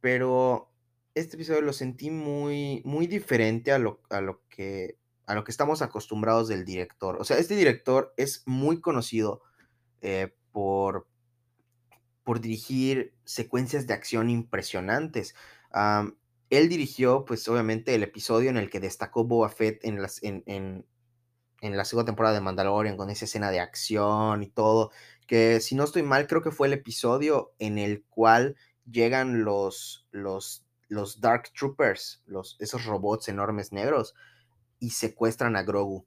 [0.00, 0.72] pero
[1.14, 5.50] este episodio lo sentí muy, muy diferente a lo, a lo que a lo que
[5.50, 7.18] estamos acostumbrados del director.
[7.20, 9.42] O sea, este director es muy conocido
[10.00, 11.06] eh, por,
[12.24, 15.34] por dirigir secuencias de acción impresionantes.
[16.50, 20.42] él dirigió, pues obviamente, el episodio en el que destacó Boba Fett en, las, en,
[20.46, 20.86] en,
[21.60, 24.90] en la segunda temporada de Mandalorian, con esa escena de acción y todo,
[25.26, 28.56] que si no estoy mal, creo que fue el episodio en el cual
[28.90, 34.14] llegan los, los, los Dark Troopers, los, esos robots enormes negros,
[34.78, 36.06] y secuestran a Grogu.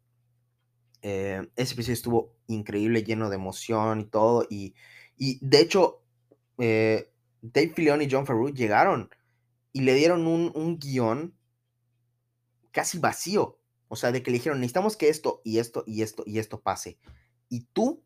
[1.02, 4.45] Eh, ese episodio estuvo increíble, lleno de emoción y todo.
[4.49, 4.76] Y,
[5.18, 6.04] y de hecho,
[6.58, 9.10] eh, Dave Filoni y John Favreau llegaron
[9.74, 11.36] y le dieron un, un guion
[12.72, 13.60] casi vacío.
[13.88, 16.62] O sea, de que le dijeron, necesitamos que esto y esto y esto y esto
[16.62, 16.97] pase.
[17.49, 18.04] Y tú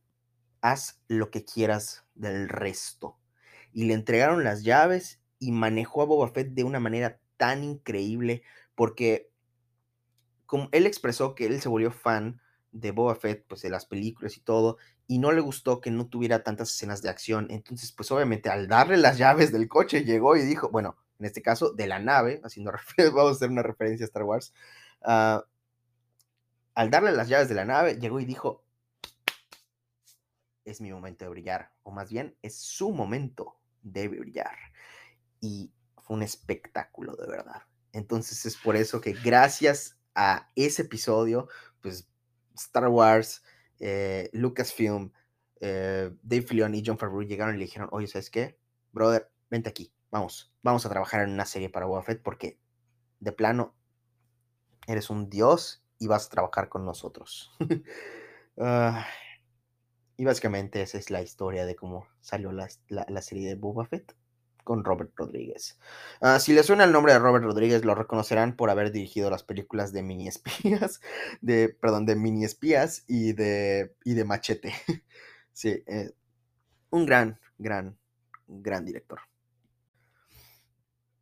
[0.61, 3.19] haz lo que quieras del resto.
[3.71, 8.41] Y le entregaron las llaves y manejó a Boba Fett de una manera tan increíble
[8.73, 9.31] porque
[10.45, 12.41] como él expresó que él se volvió fan
[12.75, 16.07] de Boba Fett, pues de las películas y todo, y no le gustó que no
[16.07, 17.47] tuviera tantas escenas de acción.
[17.49, 21.41] Entonces, pues obviamente al darle las llaves del coche llegó y dijo, bueno, en este
[21.41, 22.71] caso de la nave, haciendo
[23.13, 24.53] vamos a hacer una referencia a Star Wars,
[25.03, 25.39] uh,
[26.73, 28.65] al darle las llaves de la nave, llegó y dijo,
[30.65, 34.57] es mi momento de brillar, o más bien es su momento de brillar.
[35.39, 35.71] Y
[36.03, 37.63] fue un espectáculo de verdad.
[37.93, 41.47] Entonces es por eso que gracias a ese episodio,
[41.81, 42.09] pues
[42.55, 43.43] Star Wars,
[43.79, 45.11] eh, Lucasfilm,
[45.61, 48.57] eh, Dave Filoni y John Favreau llegaron y le dijeron, oye, ¿sabes qué?
[48.91, 52.59] Brother, vente aquí, vamos, vamos a trabajar en una serie para Boba Fett porque
[53.19, 53.75] de plano
[54.87, 57.51] eres un dios y vas a trabajar con nosotros.
[58.57, 59.05] Ah,
[60.15, 64.15] y básicamente esa es la historia de cómo salió la, la serie de Boba Fett
[64.65, 65.79] con Robert Rodríguez.
[66.19, 69.43] Ah, si le suena el nombre de Robert Rodríguez, lo reconocerán por haber dirigido las
[69.43, 70.99] películas de mini espías,
[71.41, 74.73] de, perdón, de mini espías y de, y de machete.
[75.53, 76.11] sí, eh,
[76.89, 77.97] un gran, gran,
[78.47, 79.19] gran director.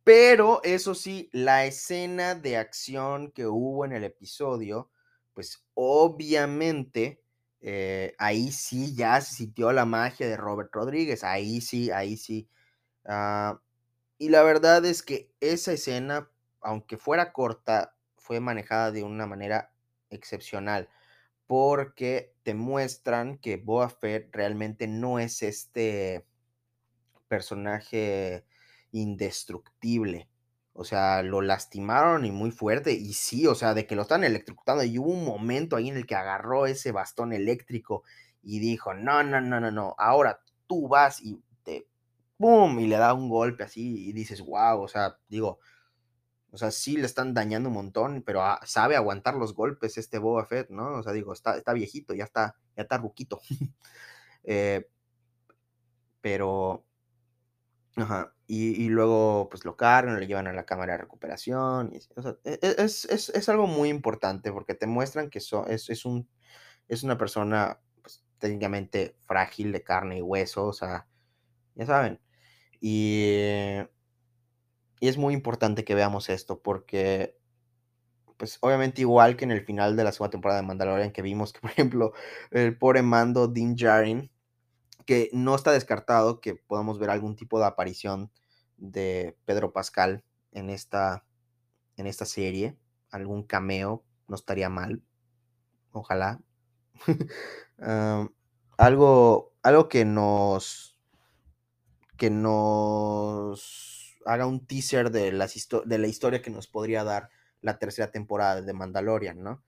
[0.04, 4.90] Pero eso sí, la escena de acción que hubo en el episodio,
[5.34, 7.22] pues obviamente
[7.60, 12.48] eh, ahí sí ya se sintió la magia de Robert Rodríguez, ahí sí, ahí sí
[13.06, 13.60] Ah,
[14.18, 16.30] y la verdad es que esa escena,
[16.60, 19.72] aunque fuera corta, fue manejada de una manera
[20.10, 20.88] excepcional,
[21.46, 26.26] porque te muestran que Boa Fett realmente no es este
[27.28, 28.44] personaje
[28.92, 30.28] indestructible.
[30.72, 32.92] O sea, lo lastimaron y muy fuerte.
[32.92, 34.82] Y sí, o sea, de que lo están electrocutando.
[34.84, 38.02] Y hubo un momento ahí en el que agarró ese bastón eléctrico
[38.42, 41.40] y dijo, no, no, no, no, no, ahora tú vas y
[42.44, 42.78] ¡pum!
[42.78, 45.60] Y le da un golpe así y dices, wow, o sea, digo,
[46.50, 50.44] o sea, sí le están dañando un montón, pero sabe aguantar los golpes este Boba
[50.44, 50.98] Fett, ¿no?
[50.98, 53.40] O sea, digo, está, está viejito, ya está, ya está ruquito.
[54.46, 54.86] Eh,
[56.20, 56.84] pero,
[57.96, 61.92] ajá, y, luego pues lo cargan, lo llevan a la cámara de recuperación.
[62.16, 65.66] O sea, e, e, es, es, es, algo muy importante porque te muestran que so,
[65.66, 66.28] es, es, un,
[66.88, 71.08] es una persona pues, técnicamente frágil de carne y hueso, o sea,
[71.74, 72.20] ya saben.
[72.86, 73.80] Y,
[75.00, 77.34] y es muy importante que veamos esto porque,
[78.36, 81.54] pues obviamente igual que en el final de la segunda temporada de Mandalorian que vimos
[81.54, 82.12] que, por ejemplo,
[82.50, 84.30] el pobre mando Din Djarin,
[85.06, 88.30] que no está descartado que podamos ver algún tipo de aparición
[88.76, 90.22] de Pedro Pascal
[90.52, 91.24] en esta,
[91.96, 92.76] en esta serie,
[93.10, 95.02] algún cameo, no estaría mal,
[95.92, 96.42] ojalá.
[98.76, 100.93] algo, algo que nos
[102.16, 108.10] que nos haga un teaser de, de la historia que nos podría dar la tercera
[108.10, 109.62] temporada de Mandalorian, ¿no?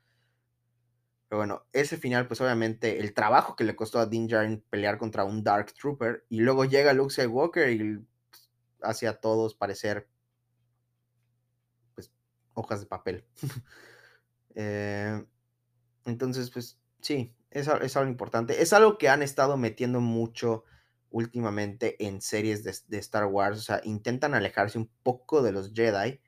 [1.28, 4.96] Pero bueno, ese final, pues obviamente el trabajo que le costó a Din Djarin pelear
[4.96, 7.98] contra un Dark Trooper y luego llega Luke Skywalker y
[8.30, 10.08] pues, hace a todos parecer
[11.94, 12.12] pues
[12.54, 13.24] hojas de papel.
[14.58, 15.22] Eh,
[16.06, 18.62] entonces, pues sí, es algo importante.
[18.62, 20.64] Es algo que han estado metiendo mucho
[21.16, 23.58] últimamente en series de, Star Wars.
[23.58, 26.20] O sea, intentan alejarse un poco de los Jedi.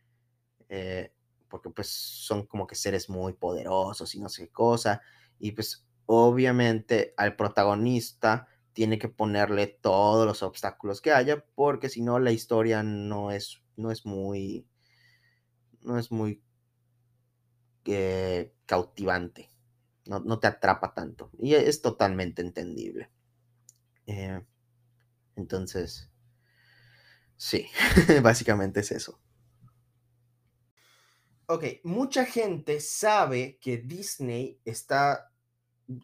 [0.68, 1.12] Eh,
[1.48, 5.00] porque pues son como que seres muy poderosos y no sé qué cosa,
[5.38, 12.02] y pues obviamente al protagonista tiene que ponerle todos los obstáculos que haya, porque si
[12.02, 14.68] no la historia no es, no es muy,
[15.80, 16.42] no es muy
[17.86, 19.50] eh, cautivante,
[20.06, 23.10] no, te atrapa tanto, y es totalmente entendible.
[24.06, 24.42] Eh,
[25.38, 26.10] entonces,
[27.36, 27.66] sí,
[28.22, 29.20] básicamente es eso.
[31.46, 35.32] Ok, mucha gente sabe que Disney está,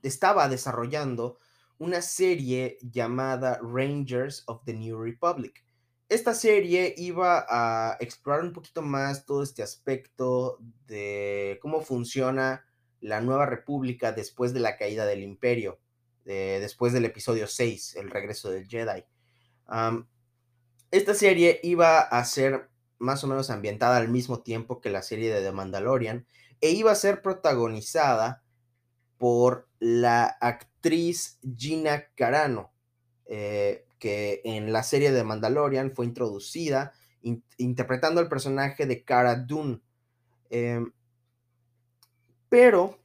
[0.03, 1.39] estaba desarrollando
[1.79, 5.65] una serie llamada Rangers of the New Republic.
[6.09, 12.65] Esta serie iba a explorar un poquito más todo este aspecto de cómo funciona
[13.01, 15.81] la nueva república después de la caída del imperio,
[16.25, 19.05] después del episodio 6, el regreso del Jedi.
[20.91, 25.33] Esta serie iba a ser más o menos ambientada al mismo tiempo que la serie
[25.33, 26.27] de The Mandalorian,
[26.61, 28.43] e iba a ser protagonizada
[29.19, 32.73] por la actriz Gina Carano,
[33.27, 36.93] eh, que en la serie de Mandalorian fue introducida
[37.57, 39.81] interpretando el personaje de Cara Dune.
[40.51, 40.93] Em,
[42.51, 42.99] pero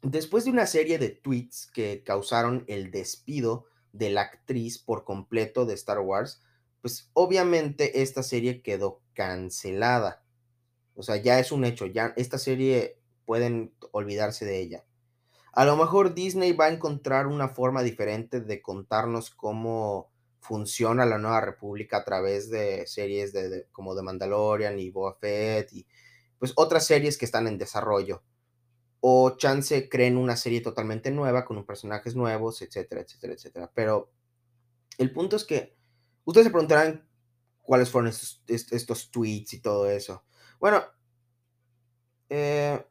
[0.00, 5.66] después de una serie de tweets que causaron el despido de la actriz por completo
[5.66, 6.42] de Star Wars,
[6.80, 10.22] pues obviamente esta serie quedó cancelada.
[10.94, 14.84] O sea, ya es un hecho, ya esta serie pueden olvidarse de ella.
[15.52, 21.18] A lo mejor Disney va a encontrar una forma diferente de contarnos cómo funciona la
[21.18, 25.86] Nueva República a través de series de, como The Mandalorian y Boba Fett y
[26.38, 28.22] pues otras series que están en desarrollo.
[29.04, 33.70] O chance creen una serie totalmente nueva con personajes nuevos, etcétera, etcétera, etcétera.
[33.74, 34.10] Pero
[34.98, 35.76] el punto es que
[36.24, 37.06] Ustedes se preguntarán
[37.62, 40.24] cuáles fueron estos, tweets y todo eso.
[40.60, 40.82] Bueno,
[42.28, 42.84] eh,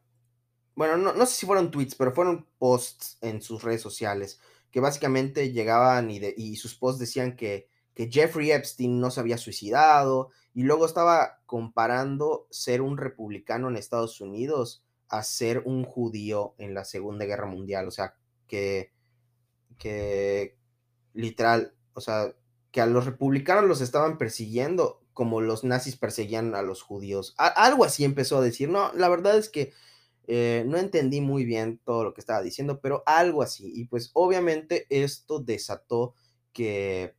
[0.74, 4.40] bueno, no, sé si fueron tweets, pero fueron posts en sus redes sociales
[4.70, 9.36] que básicamente llegaban y, y sus posts decían que, que Jeffrey Epstein no se había
[9.36, 14.82] suicidado y luego estaba comparando ser un republicano en Estados Unidos
[15.12, 17.86] a ser un judío en la Segunda Guerra Mundial.
[17.86, 18.16] O sea,
[18.48, 18.92] que,
[19.78, 20.56] que
[21.12, 22.34] literal, o sea,
[22.70, 27.34] que a los republicanos los estaban persiguiendo como los nazis perseguían a los judíos.
[27.36, 28.70] algo así empezó a decir.
[28.70, 29.74] No, la verdad es que
[30.26, 33.70] eh, no entendí muy bien todo lo que estaba diciendo, pero algo así.
[33.74, 36.14] Y pues obviamente esto desató
[36.54, 37.14] que,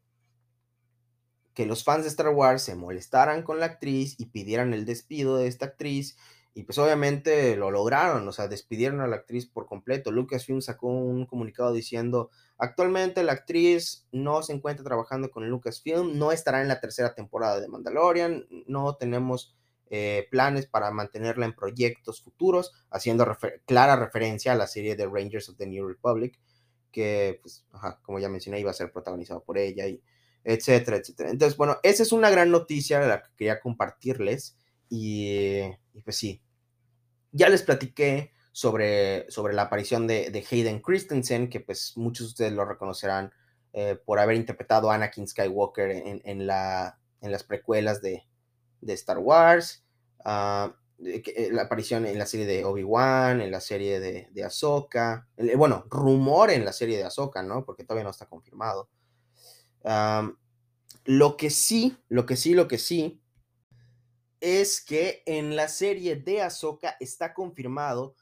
[1.54, 5.38] que los fans de Star Wars se molestaran con la actriz y pidieran el despido
[5.38, 6.18] de esta actriz
[6.56, 10.12] y pues obviamente lo lograron, o sea, despidieron a la actriz por completo.
[10.12, 16.32] Lucasfilm sacó un comunicado diciendo, actualmente la actriz no se encuentra trabajando con Lucasfilm, no
[16.32, 19.56] estará en la tercera temporada de Mandalorian, no tenemos
[19.90, 23.26] eh, planes para mantenerla en proyectos futuros, haciendo
[23.66, 26.40] clara referencia a la serie de Rangers of the New Republic,
[26.92, 27.66] que, pues,
[28.04, 30.02] como ya mencioné, iba a ser protagonizado por ella, y
[30.44, 31.30] etcétera, etcétera.
[31.30, 34.58] Entonces, bueno, esa es una gran noticia la que quería compartirles.
[34.96, 35.60] Y,
[36.04, 36.40] pues sí,
[37.32, 42.54] ya les platiqué sobre, sobre la aparición de, Hayden Christensen, que pues muchos de ustedes
[42.54, 43.34] lo reconocerán
[43.74, 48.24] eh, por haber interpretado a Anakin Skywalker en, la, en las precuelas de,
[48.86, 49.84] Star Wars,
[50.26, 55.28] ah, eh, la aparición en la serie de Obi-Wan, en la serie de, de Ahsoka,
[55.58, 57.66] bueno, rumor en la serie de Ahsoka, ¿no?
[57.66, 58.90] Porque todavía no está confirmado.
[61.06, 63.23] lo que sí, lo que sí, lo que sí,
[64.44, 68.18] es que en la serie de Ahsoka está confirmado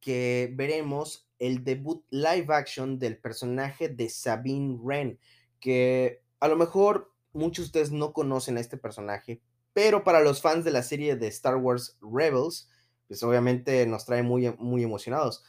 [0.00, 5.20] que veremos el debut live action del personaje de Sabine Wren,
[5.60, 9.42] que a lo mejor muchos de ustedes no conocen a este personaje,
[9.74, 12.70] pero para los fans de la serie de Star Wars Rebels,
[13.06, 15.44] pues obviamente nos trae muy, muy emocionados.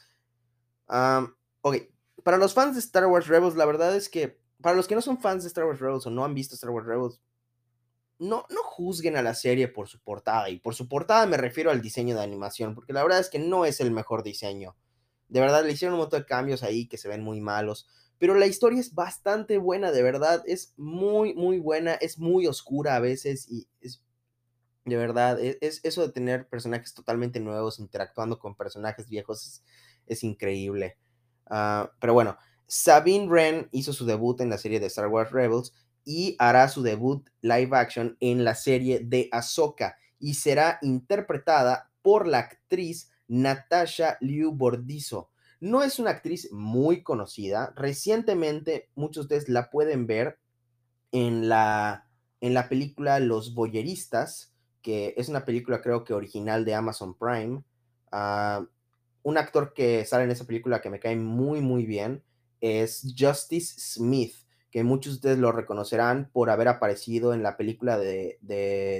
[1.62, 1.76] ok,
[2.22, 5.00] para los fans de Star Wars Rebels, la verdad es que para los que no
[5.00, 7.18] son fans de Star Wars Rebels o no han visto Star Wars Rebels,
[8.18, 10.50] no, no juzguen a la serie por su portada.
[10.50, 13.38] Y por su portada me refiero al diseño de animación, porque la verdad es que
[13.38, 14.76] no es el mejor diseño.
[15.28, 17.86] De verdad, le hicieron un montón de cambios ahí que se ven muy malos.
[18.18, 20.42] Pero la historia es bastante buena, de verdad.
[20.46, 21.94] Es muy, muy buena.
[21.94, 23.46] Es muy oscura a veces.
[23.48, 24.02] Y es.
[24.84, 29.62] De verdad, e, es, eso de tener personajes totalmente nuevos interactuando con personajes viejos
[30.06, 30.96] es, increíble.
[31.46, 35.74] Ah, pero bueno, Sabine Wren hizo su debut en la serie de Star Wars Rebels
[36.04, 42.26] y hará su debut live action en la serie de Ahsoka y será interpretada por
[42.26, 45.30] la actriz Natasha Liu Bordizo.
[45.60, 47.72] No es una actriz muy conocida.
[47.76, 50.38] Recientemente muchos de ustedes la pueden ver
[51.12, 52.08] en la,
[52.40, 57.62] en la película Los Boyeristas, que es una película creo que original de Amazon Prime.
[58.12, 58.64] Ah,
[59.22, 62.22] un actor que sale en esa película que me cae muy, muy bien
[62.60, 64.34] es Justice Smith,
[64.70, 68.38] que muchos de ustedes lo reconocerán por haber aparecido en la película de,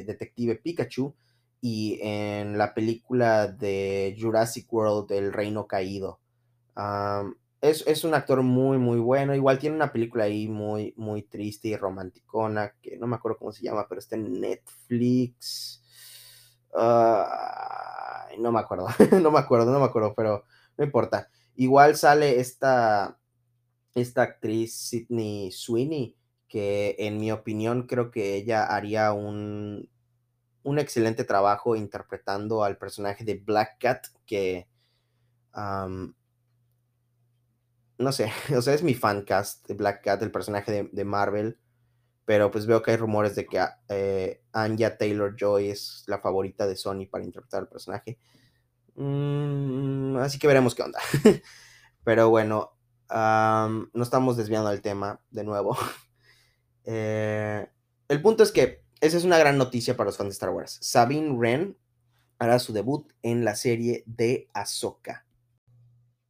[0.06, 1.14] Detective Pikachu
[1.60, 6.20] y en la película de Jurassic World, El Reino Caído.
[7.60, 9.34] es, un actor muy, muy bueno.
[9.34, 13.52] Igual tiene una película ahí muy, muy triste y romanticona, que no me acuerdo cómo
[13.52, 15.82] se llama, pero está en Netflix.
[18.38, 18.86] no me acuerdo,
[19.20, 20.44] no me acuerdo, no me acuerdo, pero
[20.78, 21.28] no importa.
[21.56, 23.17] Igual sale esta,
[23.94, 26.16] esta actriz Sidney Sweeney,
[26.48, 29.88] que en mi opinión creo que ella haría un,
[30.62, 34.68] un excelente trabajo interpretando al personaje de Black Cat, que
[37.98, 41.58] no sé, o sea, es mi fancast de Black Cat, el personaje de, Marvel,
[42.24, 46.66] pero pues veo que hay rumores de que eh, Anya Taylor Joy es la favorita
[46.66, 48.18] de Sony para interpretar al personaje.
[48.94, 51.00] Mm, así que veremos qué onda.
[52.04, 52.77] pero bueno,
[53.10, 55.76] no estamos desviando del tema de nuevo.
[56.90, 57.68] Eh,
[58.08, 60.78] el punto es que esa es una gran noticia para los fans de Star Wars.
[60.80, 61.76] Sabine Wren
[62.38, 65.26] hará su debut en la serie de Ahsoka.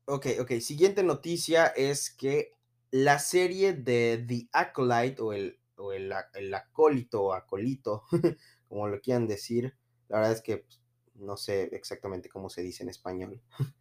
[0.07, 0.53] Ok, ok.
[0.61, 2.55] Siguiente noticia es que
[2.91, 6.13] la serie de The Acolyte o el, o el,
[6.55, 8.05] acólito o acolito,
[8.69, 9.77] como lo quieran decir,
[10.09, 10.81] la verdad es que pues,
[11.15, 13.41] no sé exactamente cómo se dice en español.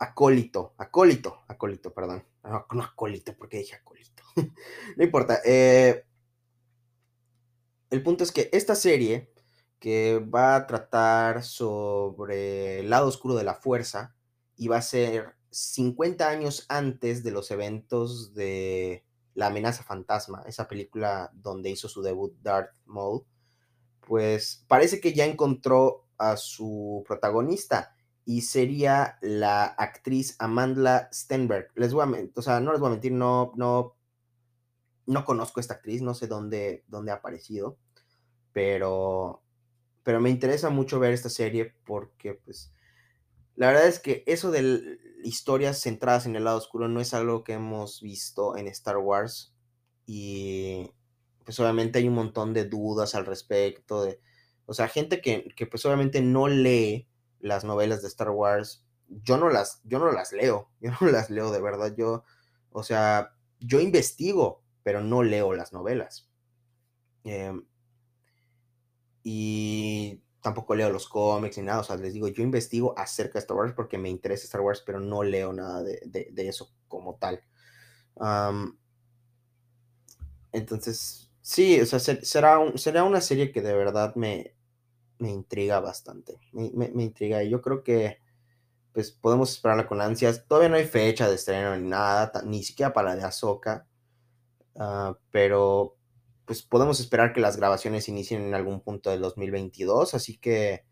[0.00, 2.26] acólito, acólito, acólito, perdón.
[2.42, 4.22] No, no acólito, porque dije acólito.
[4.96, 5.40] no importa.
[5.44, 6.04] Eh,
[7.90, 9.32] el punto es que esta serie,
[9.78, 14.16] que va a tratar sobre el lado oscuro de la fuerza,
[14.56, 20.66] y va a ser 50 años antes de los eventos de La amenaza fantasma, esa
[20.66, 23.24] película donde hizo su debut Darth Maul,
[24.06, 27.94] pues parece que ya encontró a su protagonista
[28.30, 31.72] y sería la actriz Amanda Stenberg.
[31.74, 33.96] Les voy a o sea, no les voy a mentir, no, no,
[35.06, 37.76] no conozco a esta actriz, no sé dónde, dónde ha aparecido,
[38.52, 39.42] pero,
[40.04, 42.72] pero me interesa mucho ver esta serie porque, pues,
[43.56, 47.42] la verdad es que eso de historias centradas en el lado oscuro no es algo
[47.42, 49.56] que hemos visto en Star Wars
[50.06, 50.88] y,
[51.44, 54.20] pues, obviamente hay un montón de dudas al respecto de,
[54.66, 57.09] o sea, gente que, que pues, obviamente no lee
[57.40, 61.30] las novelas de Star Wars, yo no las, yo no las leo, yo no las
[61.30, 62.24] leo de verdad, yo,
[62.70, 66.28] o sea, yo investigo, pero no leo las novelas.
[67.24, 67.64] Em,
[69.22, 73.40] y tampoco leo los cómics ni nada, o sea, les digo, yo investigo acerca de
[73.40, 77.42] Star Wars porque me interesa Star Wars, pero no leo nada de, eso como tal.
[80.52, 84.54] entonces, sí, o sea, será, será una serie que de verdad me,
[85.20, 86.40] me intriga bastante.
[86.52, 87.42] Me, intriga.
[87.42, 88.18] Y yo creo que
[88.92, 90.46] pues podemos esperarla con ansias.
[90.48, 93.86] Todavía no hay fecha de estreno ni nada, ni siquiera para la de Azoka.
[94.76, 95.96] Ah, pero
[96.44, 100.14] pues podemos esperar que las grabaciones inicien en algún punto del 2022.
[100.14, 100.84] Así que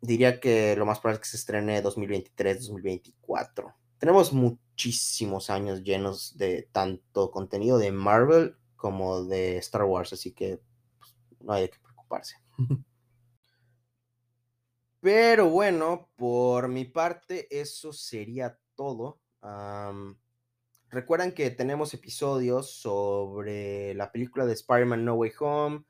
[0.00, 3.74] diría que lo más probable es que se estrene 2023-2024.
[3.98, 10.60] Tenemos muchísimos años llenos de tanto contenido de Marvel como de Star Wars, así que
[11.44, 12.36] no hay que preocuparse.
[15.00, 19.20] Pero bueno, por mi parte, eso sería todo.
[20.88, 25.84] recuerdan que tenemos episodios sobre la película de Spider-Man No Way Home.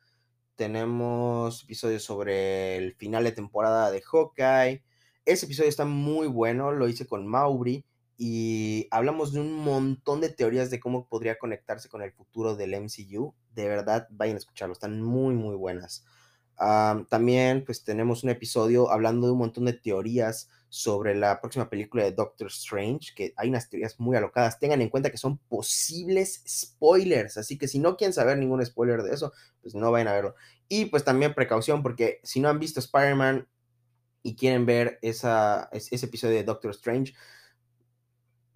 [0.56, 4.84] Tenemos episodios sobre el final de temporada de Hawkeye.
[5.24, 7.84] Ese episodio está muy bueno, lo hice con Mauri
[8.16, 12.74] y hablamos de un montón de teorías de cómo podría conectarse con el futuro del
[12.74, 13.34] MCU.
[13.54, 16.04] De verdad, vayan a escucharlo, están muy, muy buenas.
[17.08, 22.04] también, pues tenemos un episodio hablando de un montón de teorías sobre la próxima película
[22.04, 24.58] de Doctor Strange, que hay unas teorías muy alocadas.
[24.58, 29.02] Tengan en cuenta que son posibles spoilers, así que si no quieren saber ningún spoiler
[29.02, 30.34] de eso, pues no vayan a verlo.
[30.68, 33.48] Y pues también precaución, porque si no han visto Spider-Man
[34.22, 37.14] y quieren ver esa, ese episodio de Doctor Strange,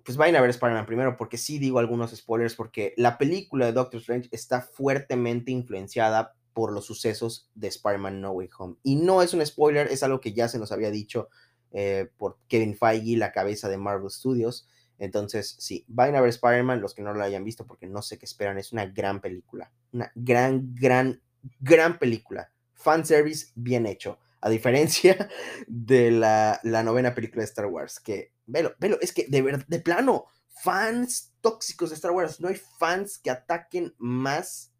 [0.08, 3.72] pues vayan a ver Spider-Man primero, porque sí digo algunos spoilers, porque la película de
[3.72, 8.76] Doctor Strange está fuertemente influenciada por los sucesos de Spider-Man No Way Home.
[8.82, 11.28] Y no es un spoiler, es algo que ya se nos había dicho
[11.72, 14.66] eh, por Kevin Feige, la cabeza de Marvel Studios.
[14.98, 18.16] Entonces, sí, vayan a ver Spider-Man, los que no lo hayan visto, porque no sé
[18.16, 18.56] qué esperan.
[18.56, 19.70] Es una gran película.
[19.92, 21.20] Una gran, gran,
[21.60, 22.50] gran película.
[22.72, 24.18] Fanservice bien hecho.
[24.40, 25.28] A diferencia
[25.66, 29.64] de la, la novena película de Star Wars, que velo, velo, es que de verdad,
[29.68, 30.26] de plano,
[30.62, 34.72] fans tóxicos de Star Wars, no hay fans que ataquen más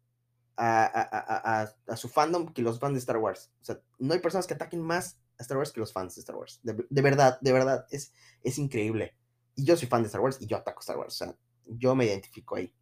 [0.57, 3.51] a, su fandom que los fans de Star Wars.
[3.61, 6.19] O sea, no hay personas que ataquen más a Star Wars que los fans de
[6.19, 6.59] Star Wars.
[6.63, 8.11] De, verdad, de verdad, es,
[8.43, 9.15] es increíble.
[9.55, 11.13] Y yo soy fan de Star Wars y yo ataco Star Wars.
[11.15, 12.73] O sea, yo me identifico ahí.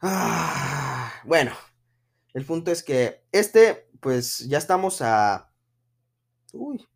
[0.00, 1.52] Ah, bueno,
[2.32, 5.52] el punto es que este, pues ya estamos a...
[6.52, 6.86] Uy.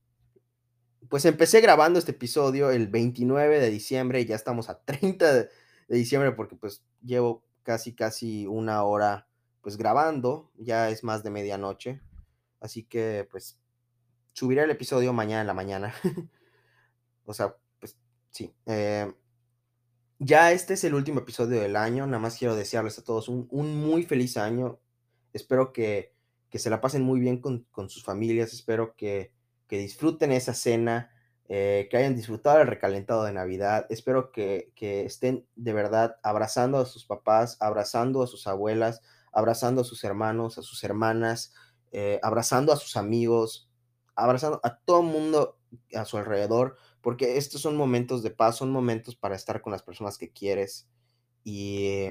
[1.12, 5.50] Pues empecé grabando este episodio el 29 de diciembre ya estamos a 30 de,
[5.88, 9.28] diciembre porque pues llevo casi, casi una hora
[9.60, 12.00] pues grabando, ya es más de medianoche,
[12.60, 13.60] así que pues
[14.32, 15.94] subiré el episodio mañana en la mañana.
[17.26, 17.98] o sea, pues
[18.30, 18.54] sí.
[18.64, 19.12] Eh,
[20.18, 23.48] ya este es el último episodio del año, nada más quiero desearles a todos un,
[23.50, 24.80] muy feliz año,
[25.34, 26.14] espero que,
[26.54, 29.34] se la pasen muy bien con, sus familias, espero que,
[29.72, 31.10] que disfruten esa cena,
[31.48, 33.86] eh, que hayan disfrutado el recalentado de Navidad.
[33.88, 39.00] Espero que, estén de verdad abrazando a sus papás, abrazando a sus abuelas,
[39.32, 41.54] abrazando a sus hermanos, a sus hermanas,
[41.90, 43.70] eh, abrazando a sus amigos,
[44.14, 45.58] abrazando a todo el mundo
[45.94, 49.82] a su alrededor, porque estos son momentos de paz, son momentos para estar con las
[49.82, 50.86] personas que quieres.
[51.44, 52.10] Y,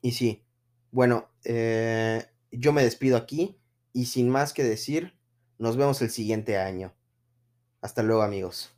[0.00, 0.44] y sí,
[0.90, 3.56] bueno, eh, yo me despido aquí
[3.92, 5.16] y sin más que decir,
[5.58, 6.92] nos vemos el siguiente año.
[7.80, 8.73] Hasta luego amigos.